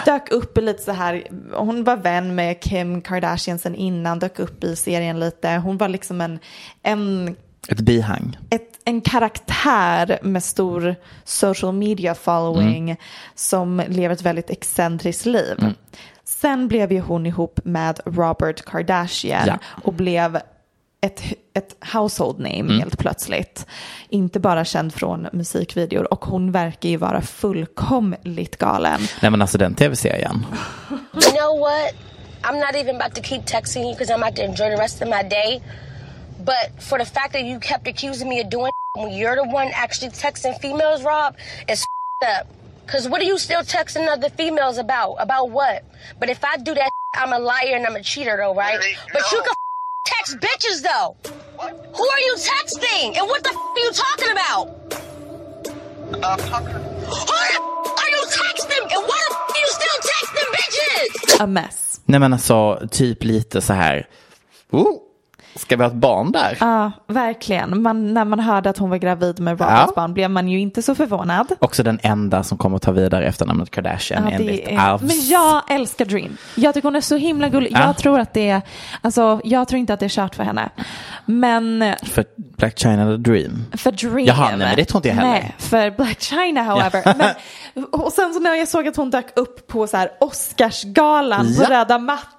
[0.04, 4.38] Dök upp i lite så här, hon var vän med Kim Kardashian sen innan, dök
[4.38, 5.48] upp i serien lite.
[5.48, 6.38] Hon var liksom en,
[6.82, 7.36] en
[7.68, 8.38] Ett bihang.
[8.50, 12.96] ett, en karaktär med stor social media following
[13.34, 15.56] som lever ett väldigt excentriskt liv.
[16.24, 19.58] Sen blev ju hon ihop med Robert Kardashian Ja.
[19.82, 20.38] och blev
[21.04, 21.22] ett,
[21.54, 22.78] ett household name mm.
[22.78, 23.66] helt plötsligt.
[24.08, 29.00] Inte bara känd från musikvideor och hon verkar ju vara fullkomligt galen.
[29.22, 30.46] Nej men alltså den tv-serien.
[31.12, 31.94] You know what?
[32.42, 35.02] I'm not even about to keep texting you because I'm about to enjoy the rest
[35.02, 35.62] of my day.
[36.44, 39.70] But for the fact that you kept accusing me of doing when you're the one
[39.74, 41.36] actually texting females, Rob,
[41.68, 41.86] it's
[42.38, 42.46] up.
[42.86, 45.14] Because what are you still texting other females about?
[45.14, 45.84] About what?
[46.20, 48.78] But if I do that, I'm a liar and I'm a cheater, though, right?
[49.12, 49.54] But you can
[50.24, 51.16] text bitches, though.
[51.56, 51.70] What?
[51.96, 53.18] Who are you texting?
[53.18, 54.64] And what the f are you talking about?
[56.22, 58.82] Uh, Who the are you texting?
[58.82, 61.40] And what the are you still texting bitches?
[61.40, 62.00] A mess.
[62.06, 64.08] Nej men alltså typ lite så här.
[64.70, 65.02] Oh,
[65.56, 66.56] ska vi ha ett barn där?
[66.60, 67.82] Ja, verkligen.
[67.82, 69.92] Man, när man hörde att hon var gravid med Roberts Ja.
[69.96, 71.46] barn blev man ju inte så förvånad.
[71.58, 75.02] Också den enda som kommer att ta vidare efternamnet Kardashian Ja, enligt är, arvs...
[75.02, 76.36] men jag älskar Dream.
[76.54, 77.72] Jag tycker hon är så himla gullig.
[77.72, 77.80] Ja.
[77.86, 78.62] Jag tror att det är,
[79.00, 80.70] alltså jag tror inte att det är kört för henne.
[81.26, 82.24] Men För
[82.56, 83.64] Black China the Dream.
[83.76, 84.26] för Dream.
[84.26, 85.30] Jaha, nej, men det tror inte jag heller.
[85.30, 87.14] Nej, för Black China however.
[87.74, 91.46] Men, och sen så när jag såg att hon dök upp på så här Oscarsgalan
[91.56, 91.70] på Ja.
[91.80, 92.30] röda mattan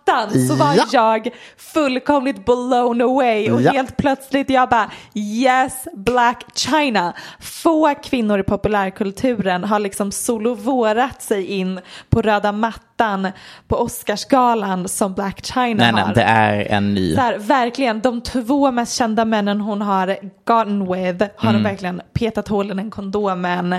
[0.47, 0.83] så var Ja.
[0.91, 3.71] jag fullkomligt blown away och Ja.
[3.71, 7.13] helt plötsligt jag bara yes Black China.
[7.39, 13.27] Få kvinnor i populärkulturen har liksom solovårat sig in på röda mattan
[13.67, 16.13] på Oscarsgalan som Black China Nej, nej, har.
[16.13, 17.15] det är en ny.
[17.15, 20.07] Så här, verkligen, de två mest kända männen hon har
[20.45, 21.63] gotten with har Mm.
[21.63, 23.75] de verkligen petat hål i kondomen,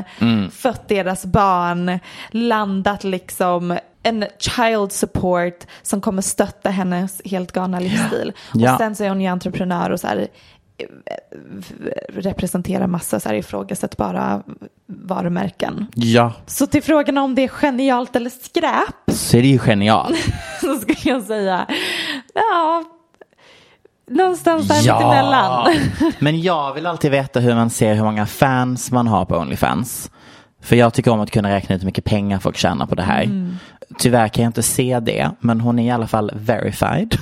[0.53, 1.99] fött deras barn,
[2.31, 8.33] landat liksom en child support som kommer stötta hennes helt galna livsstil.
[8.55, 8.73] Ja.
[8.73, 10.29] Och sen så är hon ju entreprenör och så här,
[10.79, 10.87] eh,
[12.09, 14.42] representerar massa så här ifrågasättbara
[14.87, 15.87] varumärken.
[15.95, 20.16] Ja, Så till frågan om det är genialt eller skräp så är det ju genialt.
[20.61, 21.66] så skulle jag säga,
[22.35, 22.85] ja,
[24.11, 25.75] någonstans där mittemellan.
[26.19, 30.11] Men jag vill alltid veta hur man ser hur många fans man har på Onlyfans.
[30.61, 33.03] För jag tycker om att kunna räkna ut hur mycket pengar folk tjänar på det
[33.03, 33.23] här.
[33.23, 33.57] Mm.
[33.99, 37.14] Tyvärr kan jag inte se det, men hon är i alla fall verified.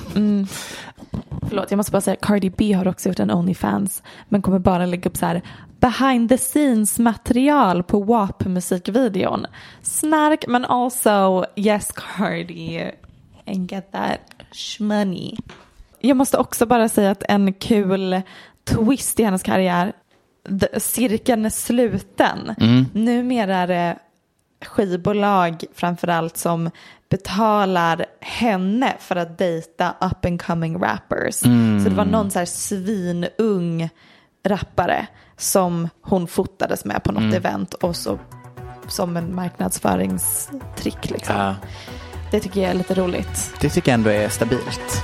[1.49, 4.85] Förlåt, jag måste bara säga, Cardi B har också gjort en Onlyfans, men kommer bara
[4.85, 5.41] lägga upp så här
[5.79, 9.45] behind the scenes material på WAP-musikvideon.
[9.81, 12.91] Snark, men also yes Cardi
[13.47, 14.19] and get that
[14.51, 15.35] shmoney.
[15.99, 18.21] Jag måste också bara säga att en kul
[18.63, 19.93] twist i hennes karriär,
[20.77, 22.55] cirkeln är sluten.
[22.93, 23.97] Numera är det
[24.65, 26.69] skivbolag framförallt som
[27.09, 31.35] betalar henne för att dejta up and coming rappers.
[31.83, 33.89] Så det var någon så här svinung
[34.47, 38.19] rappare som hon fotades med på något event och så
[38.87, 41.35] som en marknadsföringstrick liksom.
[41.35, 41.55] Ja,
[42.31, 43.53] Det tycker jag är lite roligt.
[43.61, 45.03] det tycker jag ändå är stabilt.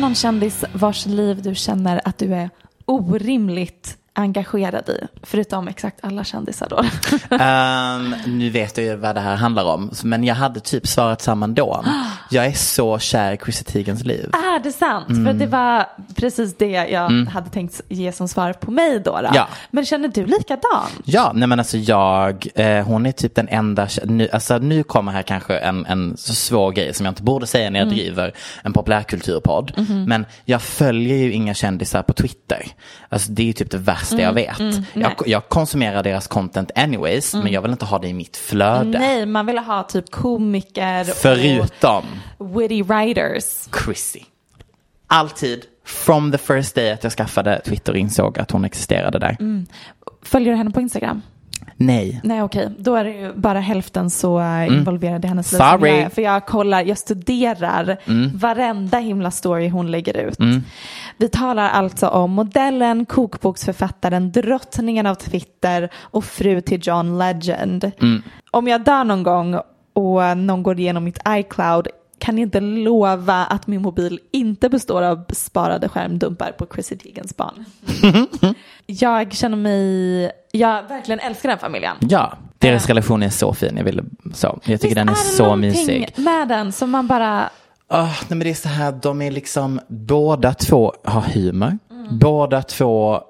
[0.00, 2.50] Det någon kändis vars liv du känner att du är
[2.84, 5.06] orimligt engagerad i?
[5.22, 6.84] Förutom exakt alla kändisar då.
[7.36, 11.22] Ehm, nu vet jag ju vad det här handlar om, men jag hade typ svarat
[11.22, 11.84] samma då.
[12.32, 14.30] Jag är så kär i Chrissy Teigens liv.
[14.32, 15.06] är det sant?
[15.06, 19.10] För det var precis det jag hade tänkt ge som svar på mig då.
[19.10, 19.18] då.
[19.18, 19.32] Mm.
[19.34, 19.48] Ja.
[19.70, 20.88] Men känner du likadan?
[21.04, 25.12] Ja, nej men alltså jag, eh, hon är typ den enda, nu, alltså nu kommer
[25.12, 28.32] här kanske en, en så svår grej som jag inte borde säga när jag driver
[28.62, 29.72] en populärkulturpodd.
[30.06, 32.66] Men jag följer ju inga kändisar på Twitter.
[33.08, 34.58] Alltså det är ju typ det värsta jag vet.
[34.94, 38.98] jag, jag konsumerar deras content anyways, men jag vill inte ha det i mitt flöde.
[38.98, 42.04] Nej, man vill ha typ komiker Förutom
[42.38, 43.68] och witty writers.
[43.84, 44.20] Chrissy.
[45.06, 49.36] Alltid, from the first day att jag skaffade Twitter insåg att hon existerade där.
[50.22, 51.22] Följer du henne på Instagram?
[51.80, 52.20] Nej.
[52.24, 55.78] Nej okej, då är det ju bara hälften så eh, involverad i hennes liv Mm.
[55.78, 55.90] Sorry.
[55.90, 56.02] Mm.
[56.02, 56.12] jag.
[56.12, 57.96] För jag kollar, jag studerar
[58.38, 60.38] varenda himla story hon lägger ut.
[61.16, 67.90] Vi talar alltså om modellen, kokboksförfattaren, drottningen av Twitter och fru till John Legend.
[68.00, 68.22] Mm.
[68.50, 69.54] Om jag dör någon gång
[69.92, 71.88] och någon går igenom mitt iCloud
[72.20, 77.64] kan inte lova att min mobil inte består av sparade skärmdumpar på Chrissy Teigens barn.
[78.86, 81.96] jag känner mig, jag verkligen älskar den familjen.
[82.00, 83.76] Ja, deras relation är så fin.
[83.76, 84.04] Jag, ville,
[84.34, 84.60] så.
[84.64, 86.12] jag tycker den är Visst så mysig.
[86.16, 87.50] med den som man bara,
[87.92, 91.78] Ah, nej men det är så här, de är liksom, båda två har humor.
[92.10, 93.20] Båda två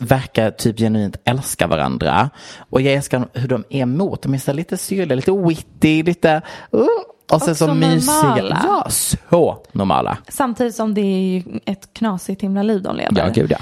[0.00, 2.30] verkar typ genuint älska varandra.
[2.70, 6.42] Och jag älskar hur de är mot, de är så lite syrliga, lite witty, lite,
[6.74, 6.86] uh,
[7.32, 8.16] och sen så mysiga.
[8.16, 8.60] normala.
[8.64, 10.18] Ja, så normala.
[10.28, 13.20] samtidigt som det är ju ett knasigt himla liv de lever.
[13.20, 13.58] Ja, gud ja.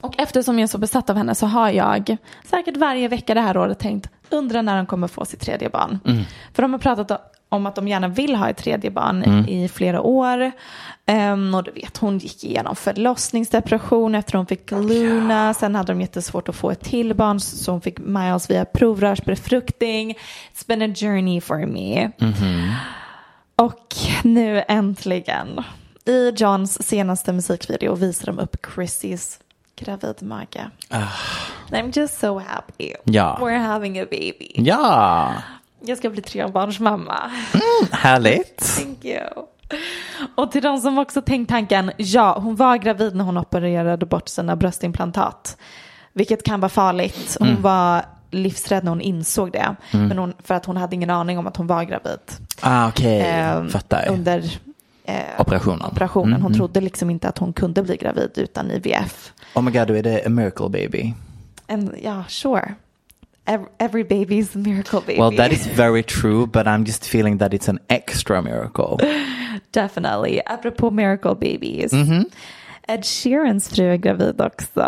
[0.00, 3.40] Och eftersom jag är så besatt av henne så har jag säkert varje vecka det
[3.40, 5.98] här året tänkt undra när de kommer få sitt tredje barn.
[6.54, 7.10] För de har pratat
[7.48, 10.52] om att de gärna vill ha ett tredje barn i flera år.
[11.06, 15.54] Ehm, och du vet, hon gick igenom förlossningsdepression efter hon fick Luna.
[15.54, 20.14] Sen hade de jättesvårt att få ett till barn så hon fick Miles via provrörsbefruktning.
[20.54, 22.10] It's been a journey for me.
[23.56, 25.64] Och nu äntligen,
[26.04, 29.38] i Johns senaste musikvideo visar de upp Chrissys
[29.76, 30.60] gravidmage.
[31.70, 32.92] I'm just so happy.
[33.04, 33.38] Ja.
[33.40, 34.52] We're having a baby.
[34.54, 35.34] Ja,
[35.80, 37.30] Jag ska bli trebarnsmamma.
[37.92, 38.56] härligt.
[38.76, 39.20] Thank you.
[40.34, 44.28] Och till de som också tänkt tanken, ja hon var gravid när hon opererade bort
[44.28, 45.56] sina bröstimplantat.
[46.12, 47.36] Vilket kan vara farligt.
[47.40, 49.76] Hon var livsrädd när hon insåg det.
[49.90, 52.18] Men hon, för att hon hade ingen aning om att hon var gravid.
[52.60, 54.08] Ah, Okej, Ehm, fattar.
[54.10, 54.58] Under
[55.04, 55.86] eh, Operationen.
[55.86, 56.42] operationen.
[56.42, 59.32] Hon trodde liksom inte att hon kunde bli gravid utan IVF.
[59.54, 61.14] Oh my god, då är det a miracle baby.
[61.68, 62.74] And ja, sure.
[63.46, 65.20] Every, every baby's a miracle baby.
[65.20, 68.98] Well, that is very true, but I'm just feeling that it's an extra miracle.
[69.70, 70.40] Definitely.
[70.46, 71.92] Apropå miracle babies.
[71.92, 72.24] Mhm.
[72.88, 74.80] Ed Sheerans fru är gravid också.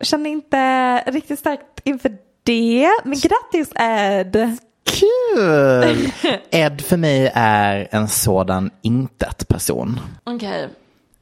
[0.00, 2.88] Känner inte riktigt starkt inför det.
[3.04, 4.58] Men grattis Ed.
[4.84, 6.10] Kul!
[6.50, 10.00] Ed för mig är en sådan intet person.
[10.24, 10.68] Okej.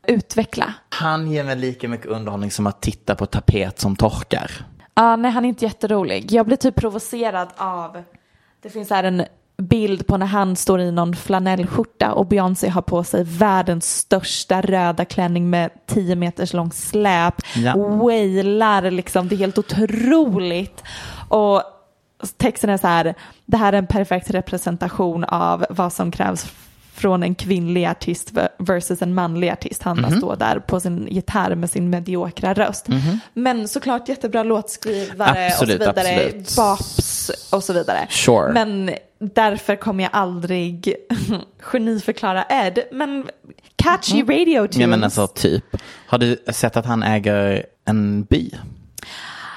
[0.06, 0.74] Utveckla.
[0.88, 4.50] Han ger mig lika mycket underhållning som att titta på tapet som torkar.
[4.94, 6.32] Ja, nej, han är inte jätterolig.
[6.32, 8.02] Jag blir typ provocerad av,
[8.62, 9.24] det finns här en
[9.56, 14.60] bild på när han står i någon flanellskjorta och Beyoncé har på sig världens största
[14.60, 17.34] röda klänning med 10 meters lång släp.
[17.56, 17.76] Ja.
[17.76, 20.82] Wailar liksom, det är helt otroligt.
[21.28, 21.62] Och
[22.36, 23.14] texten är så här,
[23.46, 26.52] det här är en perfekt representation av vad som krävs
[26.94, 29.82] från en kvinnlig artist versus en manlig artist.
[29.82, 30.18] Han Mhm.
[30.18, 32.86] står där på sin gitarr med sin mediokra röst.
[33.34, 36.26] Men såklart jättebra låtskrivare Absolut, och så vidare.
[36.26, 36.56] absolut.
[36.56, 38.06] Bops och så vidare.
[38.10, 38.52] Sure.
[38.52, 40.94] Men därför kommer jag aldrig
[41.60, 42.78] geniförklara Ed.
[42.92, 43.26] Men
[43.76, 44.76] catchy radio tunes.
[44.76, 45.64] Ja men alltså typ.
[46.06, 48.50] Har du sett att han äger en by?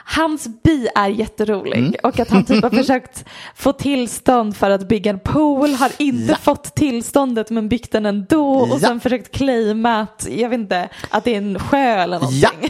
[0.07, 1.93] Hans bi är jätterolig Mm.
[2.03, 6.31] och att han typ har försökt få tillstånd för att bygga en pool, har inte
[6.31, 6.35] Ja.
[6.35, 8.79] fått tillståndet men byggt den ändå och Ja.
[8.79, 12.41] sen försökt claima att, jag vet inte, att det är en sjö eller någonting.
[12.41, 12.49] Ja.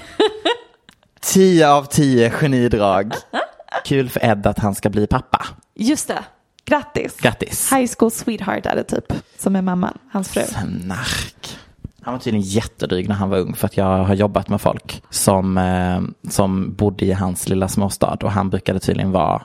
[1.22, 3.14] 10 av 10 genidrag.
[3.86, 5.46] Kul för Ed att han ska bli pappa.
[5.76, 6.24] Just det,
[6.66, 7.16] grattis.
[7.18, 7.72] Grattis.
[7.74, 10.42] High school sweetheart är det typ, som är mamman, hans fru.
[10.44, 11.58] Snark.
[12.06, 15.04] Han var tydligen jättedryg när han var ung för att jag har jobbat med folk
[15.10, 16.02] som, eh,
[16.32, 19.42] som bodde i hans lilla småstad och han brukade tydligen vara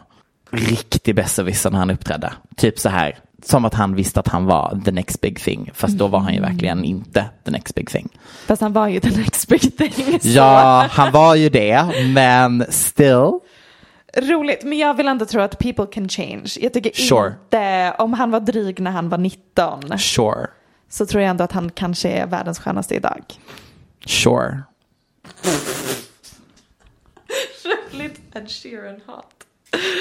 [0.50, 2.32] riktig besserwisser när han uppträdde.
[2.56, 5.70] Typ så här, som att han visste att han var the next big thing.
[5.74, 6.42] Fast då var han Mm.
[6.44, 8.08] ju verkligen inte the next big thing.
[8.46, 9.92] Fast han var ju the next big thing.
[10.20, 10.28] så.
[10.28, 13.30] Ja, han var ju det, men still.
[14.16, 16.50] Roligt, men jag vill ändå tro att people can change.
[16.60, 17.32] Jag tycker Sure.
[17.44, 20.46] inte, om han var dryg när han var 19 Sure,
[20.90, 23.24] så tror jag ändå att han kanske är världens skönaste idag.
[24.06, 24.62] sure.
[27.92, 29.39] Roligt, Ed Sheeran hat.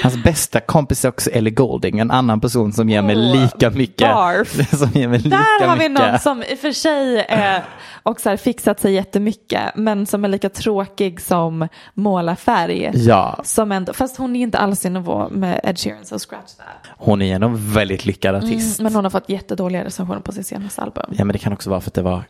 [0.02, 4.08] Hans bästa kompis är också Ellie Goulding, en annan person som ger mig lika mycket.
[4.08, 4.70] barf.
[4.78, 6.10] Som ger mig lika Där har vi mycket.
[6.10, 7.64] någon som i och för sig är
[8.02, 12.90] också har fixat sig jättemycket men som är lika tråkig som målarfärg.
[12.94, 16.52] Ja, Som ändå, fast hon är inte alls i nivå med Ed Sheeran så scratch
[16.54, 16.66] that.
[16.96, 18.80] hon är en väldigt lyckad artist.
[18.80, 21.04] Men hon har fått jättedåliga recensioner på sitt senaste album.
[21.18, 22.24] Ja, men det kan också vara för att det var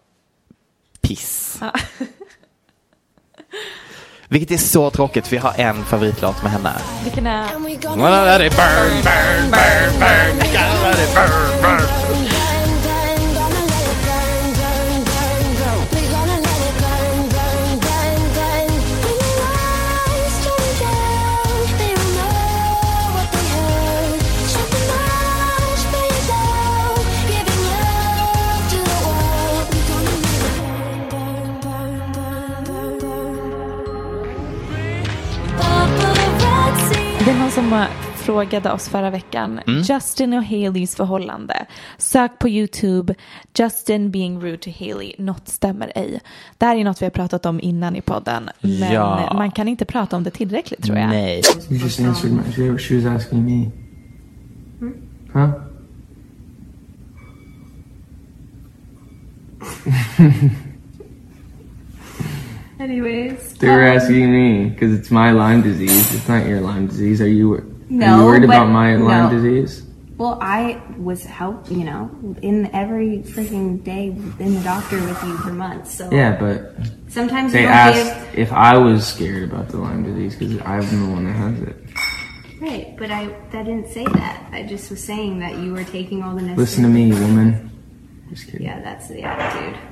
[1.01, 1.61] piss.
[4.33, 6.72] Vilket är så tråkigt, för jag har en favoritlåt med henne.
[7.05, 7.45] Vilken är...
[7.97, 10.37] Wanna let it burn, burn, burn, burn.
[10.53, 12.49] Gotta let it burn, burn.
[37.70, 37.84] Som
[38.16, 39.60] frågade oss förra veckan.
[39.66, 39.82] Mm.
[39.82, 41.66] Justin och Haleys förhållande.
[41.98, 43.14] Sök på YouTube.
[43.58, 45.12] Justin being rude to Haley.
[45.18, 46.20] Något stämmer ej.
[46.58, 48.50] Det här är något vi har pratat om innan i podden.
[48.60, 49.32] Men Ja.
[49.34, 51.08] man kan inte prata om det tillräckligt tror jag.
[51.08, 51.42] Nej.
[51.70, 52.42] You just answered my.
[52.52, 53.70] She, she was asking me.
[55.32, 55.50] Huh?
[62.81, 63.55] Anyways.
[63.59, 66.14] They were um, asking me because it's my Lyme disease.
[66.14, 67.20] It's not your Lyme disease.
[67.20, 67.55] Are you?
[67.55, 69.83] are No, you worried about my Lyme disease?
[70.16, 72.11] Well, I was help, you know,
[72.43, 74.09] in every freaking day
[74.39, 75.95] in the doctor with you for months.
[75.95, 76.74] So Yeah, but
[77.09, 81.11] sometimes you they asked if I was scared about the Lyme disease because I'm the
[81.11, 81.76] one that has it.
[82.61, 84.47] right, but I that didn't say that.
[84.53, 86.57] I just was saying that you were taking all the necessary.
[86.59, 87.70] Listen to me, woman.
[88.28, 88.66] Just kidding.
[88.66, 89.89] Yeah, that's the attitude.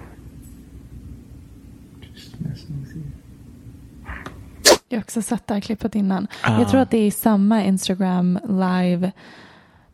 [4.88, 6.26] Jag har också sett det här klippet innan.
[6.42, 6.58] Ah.
[6.58, 9.12] Jag tror att det är samma Instagram live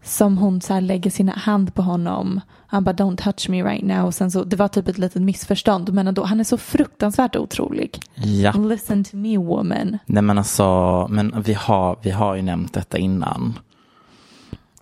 [0.03, 2.41] som hon så lägger sin hand på honom.
[2.67, 4.07] Han bara don't touch me right now.
[4.07, 5.93] Och sen så, det var typ ett litet missförstånd.
[5.93, 8.01] Men ändå, han är så fruktansvärt otrolig.
[8.15, 8.53] Ja.
[8.53, 9.99] Listen to me woman.
[10.07, 13.59] Nej men alltså, men vi har, vi har ju nämnt detta innan.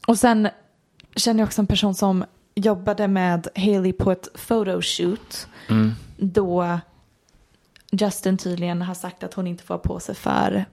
[0.06, 0.48] Och sen
[1.16, 5.46] känner jag också en person som jobbade med Haley på ett photoshoot.
[5.68, 5.92] Mm.
[6.16, 6.78] Då
[8.00, 10.64] Justin tydligen har sagt att hon inte får ha på sig för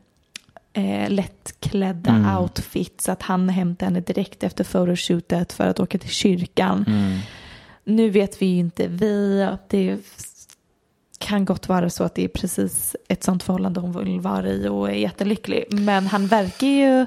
[0.73, 2.37] eh, lättklädda Mm.
[2.37, 3.09] outfits.
[3.09, 6.85] Att han hämtade henne direkt efter photoshootet för att åka till kyrkan.
[6.87, 7.19] Mm.
[7.83, 9.47] Nu vet vi ju inte vi.
[9.67, 9.97] Det
[11.19, 14.67] kan gott vara så att det är precis ett sånt förhållande hon vill vara i
[14.67, 15.65] och är jättelycklig.
[15.69, 17.05] Men han verkar ju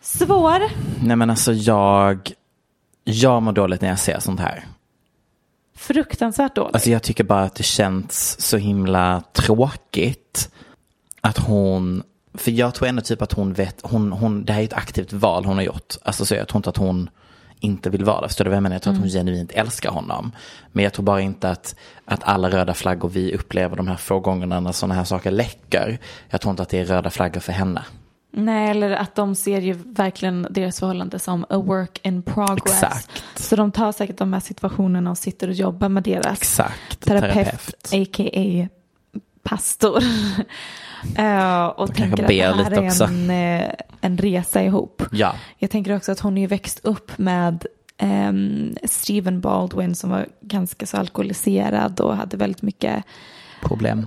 [0.00, 0.62] svår.
[1.06, 2.32] Nej men alltså jag,
[3.04, 4.64] jag mår dåligt när jag ser sånt här.
[5.78, 6.74] Fruktansvärt dåligt.
[6.74, 10.50] Alltså jag tycker bara att det känns så himla tråkigt
[11.20, 12.02] att hon,
[12.34, 15.12] för jag tror ändå typ att hon vet, hon, hon, det här är ett aktivt
[15.12, 15.94] val hon har gjort.
[16.02, 17.10] Alltså så jag tror inte att hon
[17.60, 18.28] inte vill vara det.
[18.28, 18.74] Förstår du vad jag menar?
[18.74, 20.32] Jag tror att hon genuint älskar honom.
[20.72, 21.74] Men jag tror bara inte att,
[22.04, 25.98] att alla röda flaggor vi upplever de här få gångerna när sådana här saker läcker.
[26.28, 27.84] Jag tror inte att det är röda flaggor för henne.
[28.30, 32.82] Nej, eller att de ser ju verkligen deras förhållande som a work in progress.
[32.82, 33.24] Exakt.
[33.36, 37.00] Så de tar säkert de här situationerna och sitter och jobbar med deras Exakt.
[37.00, 38.68] terapeut, a.k.a.
[39.42, 40.02] pastor.
[41.16, 43.04] Eh, och tänker att det här lite är också.
[43.04, 43.70] en, eh,
[44.00, 45.02] en resa ihop.
[45.12, 45.34] Ja.
[45.58, 47.66] Jag tänker också att hon ju växt upp med
[47.98, 53.04] ehm, Stephen Baldwin som var ganska så alkoholiserad och hade väldigt mycket
[53.62, 54.06] Problem.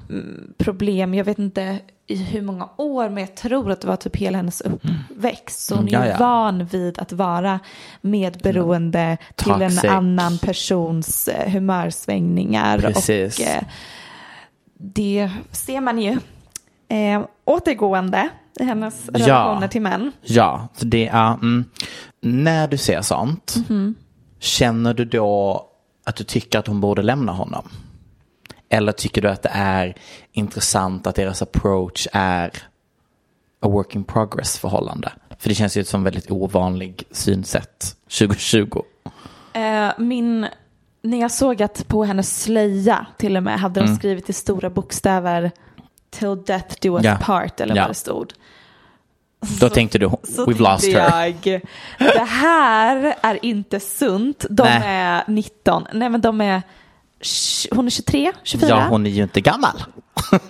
[0.58, 1.14] problem.
[1.14, 4.38] Jag vet inte i hur många år men jag tror att det var typ hela
[4.38, 5.66] hennes uppväxt.
[5.66, 6.26] Så hon är Mm, ju ja, ja.
[6.26, 7.60] van vid att vara
[8.02, 12.80] medberoende till en annan persons eh, humörsvängningar.
[12.80, 13.40] Precis.
[13.40, 13.64] Och eh,
[14.78, 16.12] det ser man ju
[16.88, 18.30] eh, återgående
[18.60, 19.20] i hennes Ja.
[19.20, 20.12] relationer till män.
[20.22, 21.66] Ja, det är, mm,
[22.22, 23.56] när du ser sånt,
[24.40, 25.66] känner du då
[26.06, 27.70] att du tycker att hon borde lämna honom?
[28.74, 29.96] Eller tycker du att det är
[30.32, 32.48] intressant att deras approach är
[33.62, 35.12] a work in progress förhållande?
[35.40, 38.82] För det känns ju som väldigt ovanlig synsätt 2020.
[39.54, 40.48] Eh, min,
[41.02, 44.70] när jag såg att på hennes slöja till och med hade de skrivit i stora
[44.70, 45.52] bokstäver
[46.10, 47.18] till death do us Ja.
[47.22, 47.82] part eller Ja.
[47.82, 48.34] vad det stod.
[49.60, 51.26] Då tänkte du, Så we've lost her.
[51.44, 51.62] jag,
[51.98, 54.46] det här är inte sunt.
[54.50, 54.82] De Nej.
[54.86, 56.62] är 19, nej men de är,
[57.72, 58.70] hon är 23, 24.
[58.70, 59.84] Ja, hon är ju inte gammal.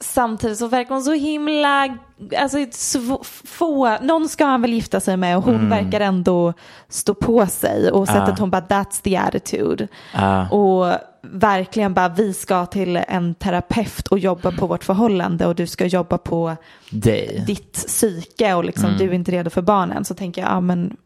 [0.00, 1.96] Samtidigt så verkar hon så himla,
[2.38, 5.70] alltså sv- få, någon ska han väl gifta sig med och hon Mm.
[5.70, 6.52] verkar ändå
[6.88, 8.36] stå på sig och sättet Ah.
[8.38, 9.88] hon bara that's the attitude.
[10.14, 10.48] Ah.
[10.48, 15.66] Och verkligen bara vi ska till en terapeut och jobba på vårt förhållande och du
[15.66, 16.56] ska jobba på
[16.90, 17.44] Dig.
[17.46, 18.98] ditt psyke och liksom Mm.
[18.98, 20.96] du är inte redo för barnen så tänker jag ja men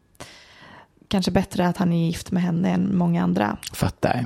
[1.09, 3.57] kanske bättre att han är gift med henne än många andra.
[3.73, 4.25] Fattar.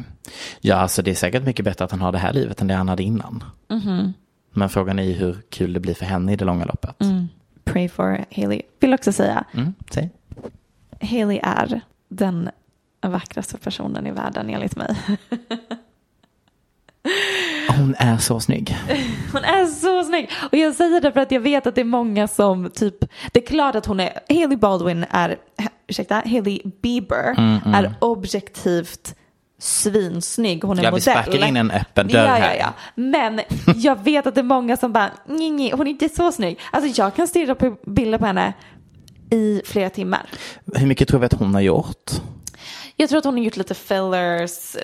[0.62, 2.74] Ja, alltså det är säkert mycket bättre att han har det här livet än det
[2.74, 3.44] han hade innan.
[3.70, 4.14] Mhm.
[4.52, 7.02] Men frågan är ju hur kul det blir för henne i det långa loppet.
[7.02, 7.28] Mm.
[7.64, 8.62] Pray for Haley.
[8.80, 10.10] Vill också säga Mm, säg.
[11.02, 12.50] Haley är den
[13.02, 14.96] vackraste personen i världen enligt mig.
[17.70, 18.78] Hon är så snygg.
[19.34, 20.30] Hon är så snygg.
[20.52, 22.96] Och jag säger det för att jag vet att det är många som typ,
[23.32, 25.38] det är klart att hon är, Haley Baldwin är,
[25.88, 27.74] ursäkta, Haley Bieber Mm, mm.
[27.74, 29.16] är objektivt
[29.60, 30.64] svinsnygg.
[30.64, 31.02] Hon är Ja, vi modell.
[31.24, 32.56] sparkar in en öppen dörr ja, ja, här.
[32.60, 32.74] ja.
[32.96, 33.42] Men
[33.76, 36.60] jag vet att det är många som bara, nej, nej, hon är inte så snygg.
[36.72, 38.54] Alltså jag kan stirra på bilder på henne
[39.32, 40.22] i flera timmar.
[40.76, 42.12] Hur mycket tror vi att hon har gjort?
[42.96, 44.76] Jag tror att hon har gjort lite fillers,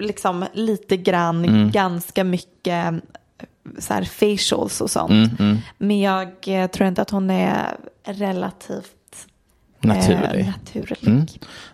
[0.00, 1.70] liksom lite grann, Mm.
[1.70, 2.94] ganska mycket
[3.78, 5.10] så här facials och sånt.
[5.10, 5.58] Mm, mm.
[5.78, 8.94] Men jag eh, tror inte att hon är relativt
[9.80, 10.40] Naturlig.
[10.40, 10.98] Eh, naturlig.
[11.06, 11.26] Mm.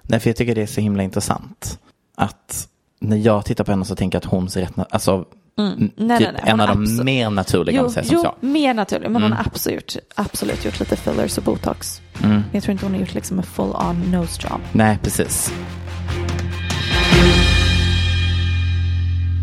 [0.03, 1.79] Nej, för jag tycker det är så himla intressant.
[2.14, 2.68] Att
[3.01, 5.25] när jag tittar på henne så tänker jag att hon ser rätt, alltså
[5.59, 5.73] Mm.
[5.73, 6.51] n- Nej, typ nej, nej.
[6.53, 8.35] en Hon av de mer naturliga Jo, som jo så.
[8.47, 9.11] mer naturlig.
[9.11, 9.37] Men hon Mm.
[9.39, 12.01] har absolut, absolut gjort lite fillers och botox.
[12.23, 12.43] Mm.
[12.53, 14.61] Jag tror inte hon har gjort liksom en full on nose job.
[14.73, 15.53] Nej, precis.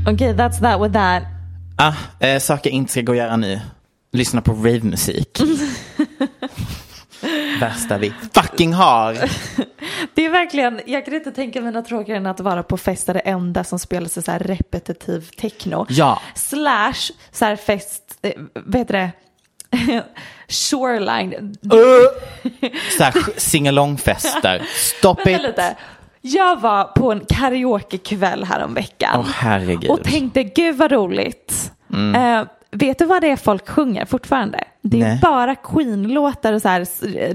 [0.07, 1.24] Okej, that's that with that.
[1.78, 3.59] Ah, eh, saker jag inte ska gå och göra nu.
[4.14, 5.41] Lyssna på ravemusik.
[7.59, 9.13] Värsta vi fucking har.
[10.13, 13.07] Det är verkligen, jag kan inte tänka mig något tråkigare än att vara på fest
[13.07, 15.86] där det enda som spelas är så här repetitiv techno.
[15.89, 16.22] Ja.
[16.36, 19.11] Slash så här fest, eh, vad heter det?
[20.47, 21.55] Shoreline.
[22.97, 24.61] Så här singalongfester.
[24.76, 25.41] Stop Vänta it.
[25.41, 25.76] lite.
[26.22, 29.19] Jag var på en karaokekväll häromveckan.
[29.19, 29.89] Åh herregud.
[29.89, 31.72] Och tänkte, gud vad roligt.
[31.93, 32.39] Mm.
[32.39, 34.63] Eh, vet du vad det är folk sjunger fortfarande?
[34.84, 35.19] Det är Nej.
[35.21, 36.86] bara Queen-låtar och så här,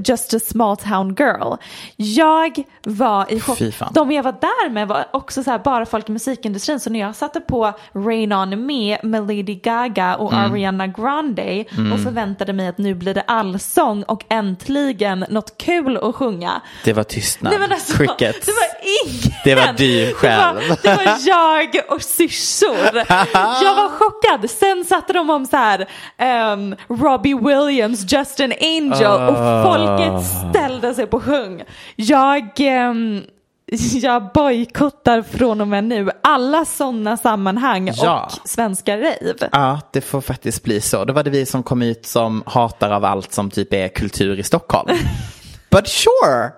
[0.09, 1.55] Just a small town girl.
[1.97, 3.59] Jag var i chock.
[3.91, 6.81] De jag var där med var också så här, bara folk i musikindustrin.
[6.81, 10.53] Så när jag satte på Rain On Me med Lady Gaga och Mm.
[10.53, 11.93] Ariana Grande Mm.
[11.93, 16.61] och förväntade mig att nu blir det allsång och äntligen något kul att sjunga.
[16.85, 17.53] Det var tystnad.
[17.59, 18.47] Nej, alltså, Cricket.
[18.47, 18.69] Det var
[19.07, 19.33] ingen.
[19.45, 20.57] Det var du själv.
[20.61, 22.97] Det var, det var jag och syrsor.
[23.65, 24.51] Jag var chockad.
[24.51, 25.87] Sen satte de om så här
[26.17, 29.63] ehm, Robbie Williams, Just an Angel och Ah.
[29.65, 31.63] folket ställde sig på sjung.
[31.97, 33.23] Jag, ehm,
[34.03, 38.31] jag bojkottar från och med nu alla sådana sammanhang Ja.
[38.43, 39.49] och svenska rave.
[39.53, 41.05] Ja, det får faktiskt bli så.
[41.05, 44.39] Då var det vi som kom ut som hatar av allt som typ är kultur
[44.39, 44.97] i Stockholm.
[45.71, 46.51] But sure!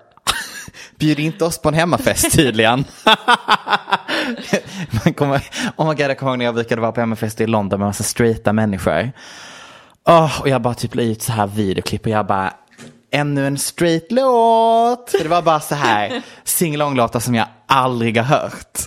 [0.99, 2.85] Bjud inte oss på en hemmafest tydligen.
[5.05, 5.41] Man kommer,
[5.77, 7.87] oh my god, jag kommer ihåg när jag brukade vara på hemmafest i London med
[7.87, 9.11] massa straighta människor.
[10.11, 12.53] Åh, och jag bara typ la ut så här videoklipp och jag bara
[13.11, 15.11] ännu en straight låt.
[15.11, 18.79] För det var bara så här singalong-låtar som jag aldrig har hört.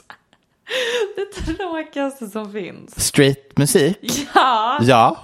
[1.16, 3.06] Det tråkigaste som finns.
[3.06, 4.28] Straight musik?
[4.34, 4.78] Ja.
[4.82, 5.22] Ja.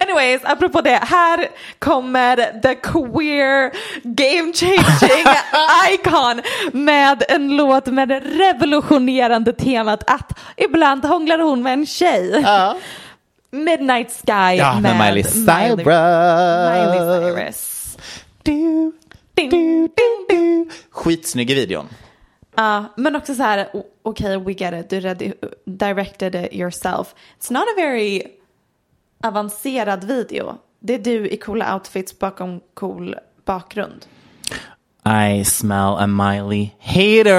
[0.00, 1.48] Anyways, apropå det, här
[1.78, 3.70] kommer the queer
[4.02, 5.26] game changing
[5.94, 6.42] icon
[6.72, 12.42] med en låt med det revolutionerande temat att ibland hånglar hon med en tjej.
[13.54, 15.86] Midnight Sky Ja, med Miley Cyrus.
[15.86, 17.96] Miley Cyrus.
[18.42, 18.92] Du,
[19.34, 19.88] du, du,
[20.28, 20.68] du.
[20.90, 21.88] Skitsnygg i videon.
[22.56, 23.68] Ja, men också så här,
[24.02, 25.32] okej, we get it, du
[25.64, 27.14] directed it yourself.
[27.40, 28.22] It's not a very
[29.22, 30.58] avancerad video.
[30.80, 34.06] Det är du i coola outfits bakom cool bakgrund.
[35.28, 37.34] I smell a Miley hater.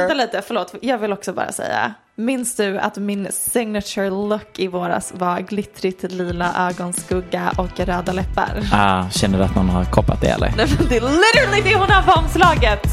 [0.00, 1.94] Vänta lite, förlåt, jag vill också bara säga.
[2.20, 8.62] Minns du att min signature look i våras var glittrigt lila ögonskugga och röda läppar?
[8.72, 10.52] Ah, känner du att någon har koppat det eller?
[10.56, 12.86] Nej, men det är literally det hon har på omslaget!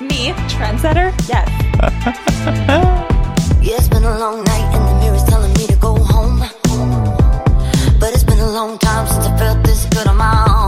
[0.00, 1.30] Me, trendsetter, yes.
[3.62, 6.40] Yeah, it's been a long night and the mirror's telling me to go home.
[8.00, 10.67] But it's been a long time since I felt this good on my own.